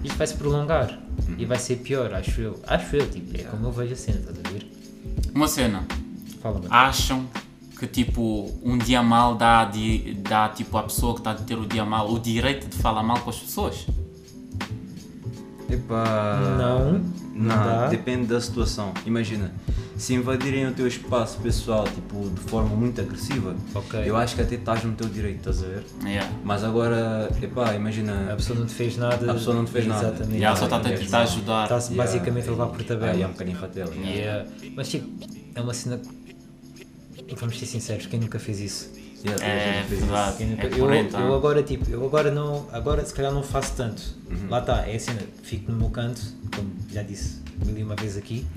isto 0.05 0.17
vai 0.17 0.27
se 0.27 0.35
prolongar 0.35 0.99
e 1.37 1.45
vai 1.45 1.59
ser 1.59 1.77
pior, 1.77 2.13
acho 2.15 2.41
eu. 2.41 2.61
Acho 2.67 2.97
eu, 2.97 3.09
tipo, 3.11 3.37
é 3.39 3.45
como 3.45 3.67
eu 3.67 3.73
vejo 3.73 3.93
a 3.93 3.97
cena, 3.97 4.19
estás 4.21 4.39
a 4.45 4.49
ver? 4.51 4.71
Uma 5.35 5.49
cena. 5.49 5.85
Fala, 6.43 6.59
mano. 6.59 6.69
Acham 6.71 7.27
que 7.79 7.87
tipo 7.87 8.51
um 8.63 8.77
dia 8.79 9.03
mal 9.03 9.35
dá, 9.37 9.65
di- 9.65 10.15
dá 10.29 10.49
tipo 10.49 10.77
à 10.79 10.83
pessoa 10.83 11.15
que 11.15 11.21
está 11.21 11.31
a 11.33 11.35
ter 11.35 11.57
o 11.57 11.67
dia 11.67 11.85
mal 11.85 12.11
o 12.13 12.19
direito 12.19 12.69
de 12.69 12.77
falar 12.77 13.03
mal 13.03 13.19
com 13.21 13.31
as 13.31 13.39
pessoas? 13.39 13.87
Epá. 15.71 16.41
Não, 16.59 16.93
não 16.93 17.01
Não, 17.35 17.49
dá. 17.49 17.89
depende 17.89 18.27
da 18.27 18.41
situação. 18.41 18.93
Imagina, 19.05 19.53
se 19.99 20.15
invadirem 20.15 20.65
o 20.67 20.73
teu 20.73 20.87
espaço 20.87 21.39
pessoal 21.39 21.85
tipo, 21.85 22.31
de 22.31 22.41
forma 22.43 22.75
muito 22.75 23.01
agressiva, 23.01 23.55
Ok. 23.75 24.01
eu 24.07 24.17
acho 24.17 24.37
que 24.37 24.43
até 24.43 24.55
estás 24.55 24.85
no 24.85 24.93
teu 24.95 25.09
direito, 25.09 25.39
estás 25.51 25.63
a 25.65 25.67
ver? 25.67 25.85
Yeah. 26.05 26.31
Mas 26.45 26.63
agora, 26.63 27.29
epá, 27.43 27.75
imagina. 27.75 28.33
A 28.33 28.37
pessoa 28.37 28.59
não 28.61 28.67
te 28.67 28.75
fez 28.75 28.97
nada. 28.97 29.31
A 29.31 29.35
pessoa 29.35 29.57
não 29.57 29.65
te 29.65 29.73
fez 29.73 29.87
nada. 29.87 30.07
Exatamente. 30.09 30.39
E 30.41 30.45
ela 30.45 30.55
só 30.57 30.65
está 30.65 30.77
a 30.77 30.81
yeah, 30.81 30.99
tentar 31.05 31.19
yeah. 31.19 31.33
ajudar. 31.33 31.63
Está-se 31.65 31.93
Yeah, 31.93 32.11
basicamente 32.13 32.49
a 32.49 32.51
levar 32.53 32.67
por 32.69 32.83
tabela. 32.85 33.11
Ah, 33.11 33.15
yeah, 33.15 33.29
um 33.29 33.33
bocadinho 33.33 33.59
fatela. 33.59 33.95
yeah. 33.95 34.11
Yeah. 34.11 34.51
Mas 34.77 34.89
tipo, 34.89 35.09
é 35.55 35.61
uma 35.61 35.75
cena. 35.75 36.01
Vamos 37.37 37.59
ser 37.59 37.67
sinceros, 37.67 38.07
quem 38.07 38.21
nunca 38.21 38.39
fez 38.39 38.61
isso? 38.61 38.91
Yeah, 39.25 39.45
É 39.45 39.83
verdade. 39.89 40.45
Nunca- 40.45 40.67
É 40.67 40.71
eu, 41.23 41.27
eu 41.27 41.35
agora 41.35 41.63
tipo, 41.63 41.91
eu 41.91 42.07
agora 42.07 42.31
não. 42.31 42.69
Agora 42.73 43.05
se 43.05 43.13
calhar 43.13 43.33
não 43.33 43.43
faço 43.43 43.75
tanto. 43.75 44.03
Uhum. 44.31 44.49
Lá 44.49 44.61
está, 44.61 44.87
é 44.87 44.95
a 44.95 45.01
cena, 45.01 45.21
fico 45.43 45.73
no 45.73 45.79
meu 45.79 45.91
canto, 45.91 46.21
como 46.55 46.71
já 46.93 47.03
disse 47.03 47.48
mil 47.65 47.79
e 47.79 47.83
uma 47.83 47.97
vez 47.97 48.17
aqui. 48.17 48.47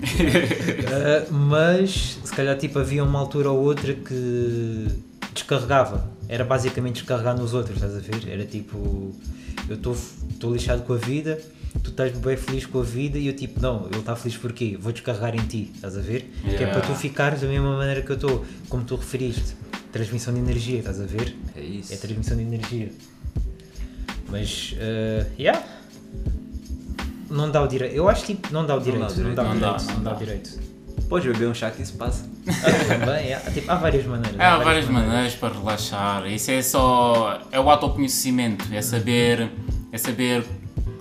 Uh, 0.92 1.32
mas 1.32 2.18
se 2.22 2.32
calhar 2.34 2.56
tipo 2.58 2.78
havia 2.78 3.02
uma 3.02 3.18
altura 3.18 3.50
ou 3.50 3.62
outra 3.62 3.94
que 3.94 4.86
descarregava. 5.32 6.10
Era 6.28 6.44
basicamente 6.44 6.96
descarregar 6.96 7.36
nos 7.36 7.54
outros, 7.54 7.76
estás 7.76 7.96
a 7.96 7.98
ver? 8.00 8.28
Era 8.30 8.44
tipo, 8.44 9.14
eu 9.68 9.76
estou 9.76 10.52
lixado 10.52 10.82
com 10.82 10.92
a 10.92 10.96
vida, 10.96 11.40
tu 11.82 11.90
estás 11.90 12.12
bem 12.12 12.36
feliz 12.36 12.66
com 12.66 12.80
a 12.80 12.82
vida 12.82 13.18
e 13.18 13.26
eu 13.26 13.34
tipo, 13.34 13.60
não, 13.60 13.86
ele 13.86 13.98
está 13.98 14.14
feliz 14.14 14.36
porquê? 14.36 14.76
Vou 14.80 14.92
descarregar 14.92 15.34
em 15.34 15.46
ti, 15.46 15.70
estás 15.74 15.96
a 15.96 16.00
ver? 16.00 16.30
Que 16.42 16.48
é 16.48 16.52
Yeah. 16.52 16.78
para 16.78 16.86
tu 16.86 16.94
ficares 16.98 17.40
da 17.40 17.48
mesma 17.48 17.76
maneira 17.76 18.02
que 18.02 18.10
eu 18.10 18.16
estou, 18.16 18.44
como 18.68 18.84
tu 18.84 18.96
referiste. 18.96 19.54
Transmissão 19.90 20.32
de 20.32 20.40
energia, 20.40 20.78
estás 20.78 21.00
a 21.00 21.04
ver? 21.04 21.36
É 21.56 21.60
isso. 21.60 21.92
É 21.92 21.96
transmissão 21.96 22.36
de 22.36 22.42
energia. 22.42 22.90
Mas, 24.30 24.74
uh, 24.78 25.30
yeah. 25.38 25.62
Não 27.32 27.50
dá 27.50 27.62
o 27.62 27.66
direito. 27.66 27.94
Eu 27.94 28.08
acho 28.08 28.24
que 28.24 28.34
tipo, 28.34 28.52
não 28.52 28.64
dá 28.66 28.76
o 28.76 28.80
direito. 28.80 29.16
Não 29.18 29.34
dá 29.34 29.42
o 29.42 29.46
não 29.46 29.54
direito. 29.54 29.86
dá, 29.86 29.92
Não 29.94 30.02
dá 30.02 30.12
o 30.12 30.16
direito. 30.16 30.72
Podes 31.08 31.32
beber 31.32 31.48
um 31.48 31.54
chá 31.54 31.70
que 31.70 31.82
isso 31.82 31.94
passa. 31.94 32.24
Ah, 32.46 32.98
também, 32.98 33.26
yeah. 33.26 33.50
Tipo, 33.50 33.70
há 33.70 33.74
várias 33.76 34.06
maneiras. 34.06 34.38
É, 34.40 34.44
Há 34.44 34.58
várias 34.58 34.88
maneiras 34.88 35.34
para 35.34 35.54
relaxar. 35.54 36.26
Isso 36.26 36.50
é 36.50 36.62
só. 36.62 37.40
É 37.50 37.58
o 37.58 37.68
autoconhecimento. 37.70 38.64
É 38.72 38.80
saber. 38.82 39.50
É 39.90 39.98
saber, 39.98 40.44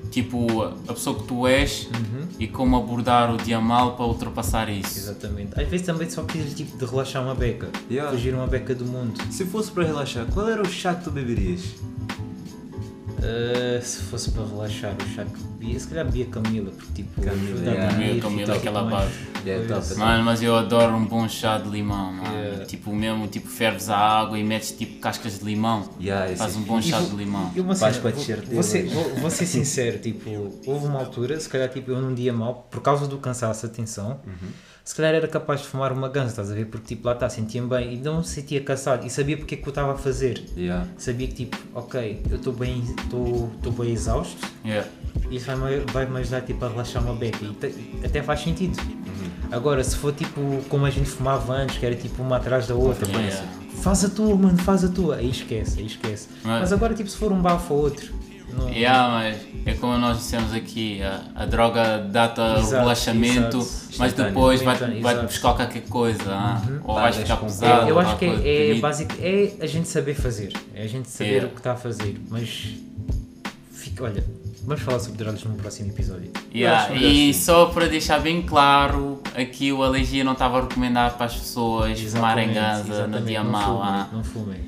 tipo, 0.10 0.62
a 0.88 0.94
pessoa 0.94 1.17
que 1.17 1.24
tu 1.24 1.48
és 1.48 1.88
e 2.39 2.48
como 2.48 2.76
abordar 2.76 3.34
o 3.34 3.38
dia 3.38 3.60
mal 3.62 3.96
para 3.96 4.06
ultrapassar 4.06 4.67
isso. 4.70 4.98
Exatamente. 4.98 5.60
Às 5.60 5.67
vezes 5.67 5.86
também 5.86 6.10
só 6.10 6.24
precisas 6.24 6.54
tipo, 6.54 6.78
de 6.78 6.86
relaxar 6.86 7.24
uma 7.24 7.36
beca. 7.36 7.70
Yeah. 7.89 8.12
Fugir 8.12 8.34
uma 8.34 8.48
beca 8.48 8.74
do 8.76 8.84
mundo. 8.86 9.22
Se 9.32 9.46
fosse 9.46 9.72
para 9.72 9.86
relaxar, 9.86 10.26
qual 10.26 10.50
era 10.50 10.62
o 10.62 10.70
chá 10.70 10.94
que 10.96 11.04
tu 11.06 11.12
beberias? 11.12 11.62
Uh, 13.21 13.79
se 13.84 13.97
fosse 14.03 14.31
para 14.31 14.43
relaxar, 14.45 14.95
o 14.95 15.07
chá 15.15 15.23
que 15.23 15.43
bebia, 15.43 15.79
se 15.79 15.88
calhar 15.88 16.05
bebia 16.05 16.25
Camila, 16.25 16.71
porque 16.71 16.91
tipo. 17.03 17.21
Camila, 17.21 17.60
yeah. 17.60 17.91
dormir, 17.91 18.19
Camila, 18.19 18.45
fica, 18.47 18.57
aquela 18.57 18.84
base. 18.84 19.12
Yeah, 19.45 19.67
Pois. 19.67 19.89
top, 19.89 19.99
Mano, 19.99 20.23
mas 20.23 20.41
eu 20.41 20.55
adoro 20.55 20.95
um 20.95 21.05
bom 21.05 21.29
chá 21.29 21.60
de 21.60 21.69
limão, 21.69 22.13
mano. 22.13 22.36
Yeah. 22.36 22.65
Tipo, 22.65 22.95
mesmo, 22.95 23.27
tipo, 23.27 23.47
ferves 23.47 23.89
a 23.89 23.95
água 23.97 24.39
e 24.39 24.43
metes 24.43 24.71
tipo 24.71 24.99
cascas 24.99 25.38
de 25.38 25.45
limão. 25.45 25.88
Yeah, 25.99 26.36
Faz 26.36 26.55
é 26.55 26.57
um 26.57 26.62
bom 26.63 26.79
E 26.79 26.84
chá 26.84 26.99
vou- 26.99 27.10
de 27.12 27.15
limão. 27.15 27.51
E 27.55 27.62
para 27.62 28.12
vou, 28.51 28.63
ser, 28.63 28.88
vou, 28.88 29.15
vou 29.17 29.29
ser 29.29 29.45
sincero, 29.45 29.99
tipo, 29.99 30.27
houve 30.65 30.86
uma 30.88 30.97
altura, 30.99 31.39
se 31.39 31.47
calhar 31.47 31.69
tipo, 31.69 31.91
eu 31.91 32.01
num 32.01 32.15
dia 32.15 32.34
mau, 32.34 32.67
por 32.71 32.81
causa 32.81 33.07
do 33.07 33.19
cansaço, 33.19 33.67
atenção, 33.67 34.19
se 34.84 34.96
calhar 34.96 35.13
era 35.13 35.28
capaz 35.28 35.62
de 35.62 35.67
fumar 35.67 35.91
uma 35.91 36.10
ganza, 36.10 36.30
estás 36.30 36.52
a 36.52 36.54
ver? 36.56 36.65
Porque 36.65 36.96
tipo, 36.96 37.08
lá 37.08 37.13
está, 37.13 37.30
sentia-me 37.30 37.67
bem 37.70 37.94
e 37.94 37.98
não 37.98 38.24
sentia 38.24 38.62
cansado 38.62 39.06
e 39.06 39.10
sabia 39.10 39.38
porque 39.38 39.56
é 39.56 39.58
que 39.58 39.65
eu 39.67 39.70
estava 39.70 39.94
a 39.94 39.98
fazer. 39.98 40.44
Yeah. 40.58 40.86
Sabia 40.98 41.28
que 41.28 41.34
tipo, 41.34 41.58
ok, 41.76 42.22
eu 42.30 42.38
estou 42.38 42.54
bem, 42.54 42.84
estou 43.04 43.50
bem 43.78 43.91
exausto 43.91 44.38
Yeah. 44.65 44.88
e 45.30 45.36
isso 45.38 45.46
vai-me 45.46 45.80
vai 45.91 46.06
-me 46.06 46.20
ajudar 46.20 46.41
tipo, 46.41 46.63
a 46.65 46.70
relaxar 46.70 47.04
uma 47.04 47.15
beca 47.15 47.44
e 47.44 47.54
te- 47.54 48.06
até 48.06 48.22
faz 48.24 48.41
sentido. 48.41 48.78
Agora, 49.52 49.84
se 49.84 49.96
for 49.98 50.13
tipo 50.13 50.62
como 50.70 50.86
a 50.86 50.89
gente 50.89 51.10
fumava 51.10 51.54
antes, 51.54 51.78
que 51.78 51.86
era 51.86 51.96
tipo 51.96 52.22
uma 52.24 52.38
atrás 52.38 52.67
da 52.67 52.76
outra, 52.76 53.08
Yeah. 53.08 53.46
faz 53.82 54.04
a 54.06 54.10
tua, 54.10 54.36
mano, 54.36 54.58
faz 54.58 54.84
a 54.84 54.89
tua, 54.89 55.15
aí 55.17 55.30
esquece, 55.30 55.80
aí 55.80 55.86
esquece. 55.88 56.28
Mas- 56.44 56.62
Mas 56.62 56.74
agora, 56.74 56.94
tipo, 56.94 57.10
se 57.10 57.17
for 57.17 57.32
um 57.32 57.41
bafo 57.41 57.74
ou 57.74 57.82
outro, 57.82 58.13
não, 58.54 58.70
Yeah, 58.70 59.10
mas 59.10 59.38
é 59.66 59.74
como 59.76 59.98
nós 59.98 60.18
dissemos 60.18 60.54
aqui, 60.54 61.02
a, 61.04 61.22
a 61.36 61.46
droga 61.46 62.00
dá-te 62.00 62.42
Exato, 62.42 62.72
relaxamento, 62.82 63.58
exato. 63.58 63.96
mas 64.00 64.14
depois 64.14 64.62
vai-te 64.62 65.00
vai 65.02 65.22
buscar 65.24 65.54
qualquer 65.56 65.82
coisa, 65.84 66.24
ah, 66.32 66.62
ou 66.84 66.96
vais 66.96 67.16
Pagas 67.16 67.30
ficar 67.30 67.38
pesado. 67.38 67.88
É, 67.88 67.92
eu 67.92 67.96
ou 67.96 68.02
acho 68.02 68.18
que 68.18 68.26
é, 68.26 68.72
é 68.72 68.80
básico, 68.80 69.14
é 69.20 69.52
a 69.62 69.66
gente 69.68 69.88
saber 69.88 70.14
fazer, 70.16 70.54
é 70.74 70.84
a 70.84 70.88
gente 70.88 71.10
saber 71.10 71.30
Yeah. 71.32 71.48
o 71.48 71.52
que 71.52 71.58
está 71.60 71.72
a 71.74 71.76
fazer, 71.76 72.20
mas 72.30 72.70
fica, 73.72 74.04
olha, 74.04 74.24
vamos 74.64 74.82
falar 74.84 75.00
sobre 75.00 75.18
drogas 75.18 75.44
num 75.44 75.56
próximo 75.56 75.90
episódio. 75.92 76.32
Yeah, 76.54 76.94
E 76.96 77.34
só 77.34 77.68
para 77.68 77.88
deixar 77.88 78.20
bem 78.20 78.42
claro, 78.42 79.22
aqui 79.36 79.72
o 79.72 79.84
Alergia 79.84 80.24
não 80.24 80.34
estava 80.34 80.60
a 80.60 80.62
recomendar 80.62 81.16
para 81.18 81.26
as 81.28 81.36
pessoas 81.36 82.00
fumarem 82.02 82.54
ganza 82.54 82.84
no 82.84 82.94
exatamente, 82.94 83.26
dia 83.26 83.44
não 83.44 83.52
mau. 83.52 83.82
ah. 83.84 84.08
Não 84.12 84.24
fumem. 84.24 84.60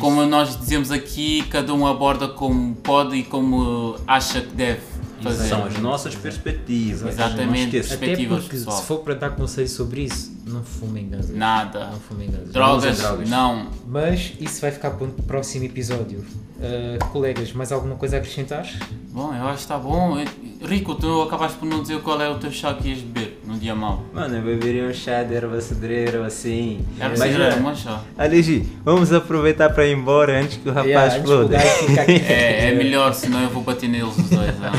Como 0.00 0.24
nós 0.26 0.58
dizemos 0.58 0.90
aqui, 0.90 1.44
cada 1.50 1.72
um 1.74 1.86
aborda 1.86 2.26
como 2.26 2.74
pode 2.76 3.16
e 3.16 3.22
como 3.22 3.96
acha 4.06 4.40
que 4.40 4.54
deve 4.54 4.80
fazer. 5.22 5.48
São 5.48 5.64
as 5.66 5.78
nossas 5.78 6.14
perspectivas. 6.14 7.12
Exatamente. 7.12 7.46
Não 7.46 7.54
esqueça. 7.54 7.94
Até 7.94 8.06
Perspectivas, 8.06 8.40
porque 8.44 8.56
pessoal. 8.56 8.76
se 8.78 8.86
for 8.86 8.98
para 9.00 9.14
dar 9.14 9.30
conselhos 9.30 9.70
sobre 9.72 10.02
isso, 10.02 10.32
não 10.46 10.62
fumem 10.62 11.08
ganza. 11.08 11.32
Nada. 11.32 11.90
Não 11.90 12.00
fumem 12.00 12.30
ganza. 12.30 12.52
Drogas, 12.52 12.84
usem 12.94 13.06
drogas. 13.06 13.28
não. 13.30 13.66
Mas 13.86 14.32
isso 14.40 14.60
vai 14.60 14.70
ficar 14.70 14.90
para 14.92 15.06
o 15.06 15.10
próximo 15.10 15.64
episódio. 15.66 16.24
Uh, 16.58 17.04
colegas, 17.10 17.52
mais 17.52 17.72
alguma 17.72 17.96
coisa 17.96 18.16
a 18.16 18.18
acrescentar? 18.18 18.66
Bom, 19.10 19.34
eu 19.34 19.44
acho 19.44 19.54
que 19.56 19.60
está 19.60 19.78
bom. 19.78 20.16
Rico, 20.62 20.94
tu 20.94 21.22
acabaste 21.22 21.58
por 21.58 21.66
não 21.66 21.82
dizer 21.82 22.00
qual 22.00 22.20
é 22.20 22.28
o 22.28 22.38
teu 22.38 22.50
chá 22.50 22.74
que 22.74 22.88
ias 22.88 23.00
beber 23.00 23.29
dia 23.60 23.74
mau. 23.74 24.02
Mano, 24.12 24.36
eu 24.36 24.42
beberia 24.42 24.84
um 24.84 24.92
chá 24.92 25.22
de 25.22 25.34
erva 25.34 25.60
cedreira 25.60 26.24
assim. 26.26 26.80
Era 26.98 27.14
é, 27.14 27.60
um 27.60 27.76
chá. 27.76 28.00
Aligi, 28.16 28.66
vamos 28.82 29.12
aproveitar 29.12 29.68
para 29.70 29.86
ir 29.86 29.92
embora 29.92 30.40
antes 30.40 30.56
que 30.56 30.68
o 30.68 30.72
rapaz 30.72 30.88
Yeah, 30.88 31.16
exploda. 31.18 31.58
É, 32.08 32.70
é 32.70 32.74
melhor, 32.74 33.12
senão 33.12 33.42
eu 33.42 33.50
vou 33.50 33.62
bater 33.62 33.88
neles 33.88 34.16
os 34.16 34.30
dois. 34.30 34.54
ah. 34.62 34.72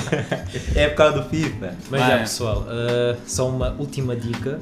É 0.75 0.87
por 0.89 0.95
causa 0.95 1.19
do 1.19 1.29
FIFA. 1.29 1.75
Mas 1.91 2.01
Vai. 2.01 2.09
já 2.09 2.17
pessoal, 2.17 2.65
uh, 2.67 3.17
só 3.25 3.47
uma 3.47 3.75
última 3.77 4.15
dica. 4.15 4.59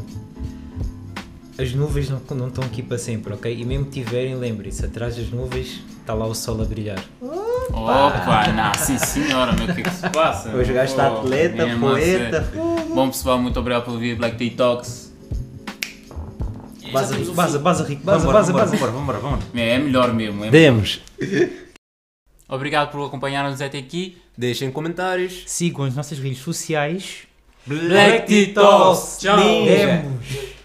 As 1.57 1.73
nuvens 1.73 2.09
não, 2.09 2.21
não 2.35 2.47
estão 2.47 2.63
aqui 2.63 2.81
para 2.83 2.97
sempre, 2.97 3.33
ok? 3.33 3.57
E 3.57 3.65
mesmo 3.65 3.85
que 3.85 4.03
tiverem, 4.03 4.35
lembrem-se, 4.35 4.85
atrás 4.85 5.15
das 5.15 5.29
nuvens 5.29 5.81
está 6.01 6.13
lá 6.13 6.25
o 6.25 6.35
sol 6.35 6.61
a 6.61 6.65
brilhar. 6.65 6.99
Opa, 7.71 8.47
não, 8.47 8.73
sim 8.73 8.97
senhora, 8.97 9.53
meu, 9.53 9.65
o 9.65 9.73
que 9.73 9.81
é 9.81 9.83
que 9.83 9.91
se 9.91 10.09
passa? 10.09 10.49
Hoje 10.49 10.71
o 10.71 10.73
gajo 10.73 10.91
está 10.91 11.11
Oh, 11.11 11.19
atleta, 11.19 11.65
mesmo 11.65 11.87
a 11.87 11.91
poeta. 11.91 12.51
Bom 12.93 13.09
pessoal, 13.09 13.39
muito 13.39 13.59
obrigado 13.59 13.85
por 13.85 13.97
vir 13.97 14.15
Black 14.17 14.37
Tea 14.37 14.51
Talks. 14.55 15.13
Baza, 16.91 17.17
baza, 17.33 17.59
baza, 17.59 17.83
rico, 17.83 18.03
baza, 18.03 18.25
baza, 18.31 18.51
baza. 18.51 18.71
vambora, 18.71 18.91
vambora, 18.91 19.19
vambora. 19.19 19.41
É, 19.53 19.75
é 19.75 19.77
melhor 19.77 20.11
mesmo. 20.11 20.43
É 20.43 20.49
Demos. 20.49 20.99
Obrigado 22.47 22.91
por 22.91 23.05
acompanhar-nos 23.05 23.61
até 23.61 23.77
aqui. 23.77 24.17
Deixem 24.35 24.71
comentários. 24.71 25.43
Sigam 25.45 25.85
as 25.85 25.95
nossas 25.95 26.17
redes 26.17 26.39
sociais. 26.39 27.27
Black 27.65 28.25
Tea 28.25 28.53
Talks. 28.53 29.19
Tchau. 29.19 29.37
Demos. 29.37 30.58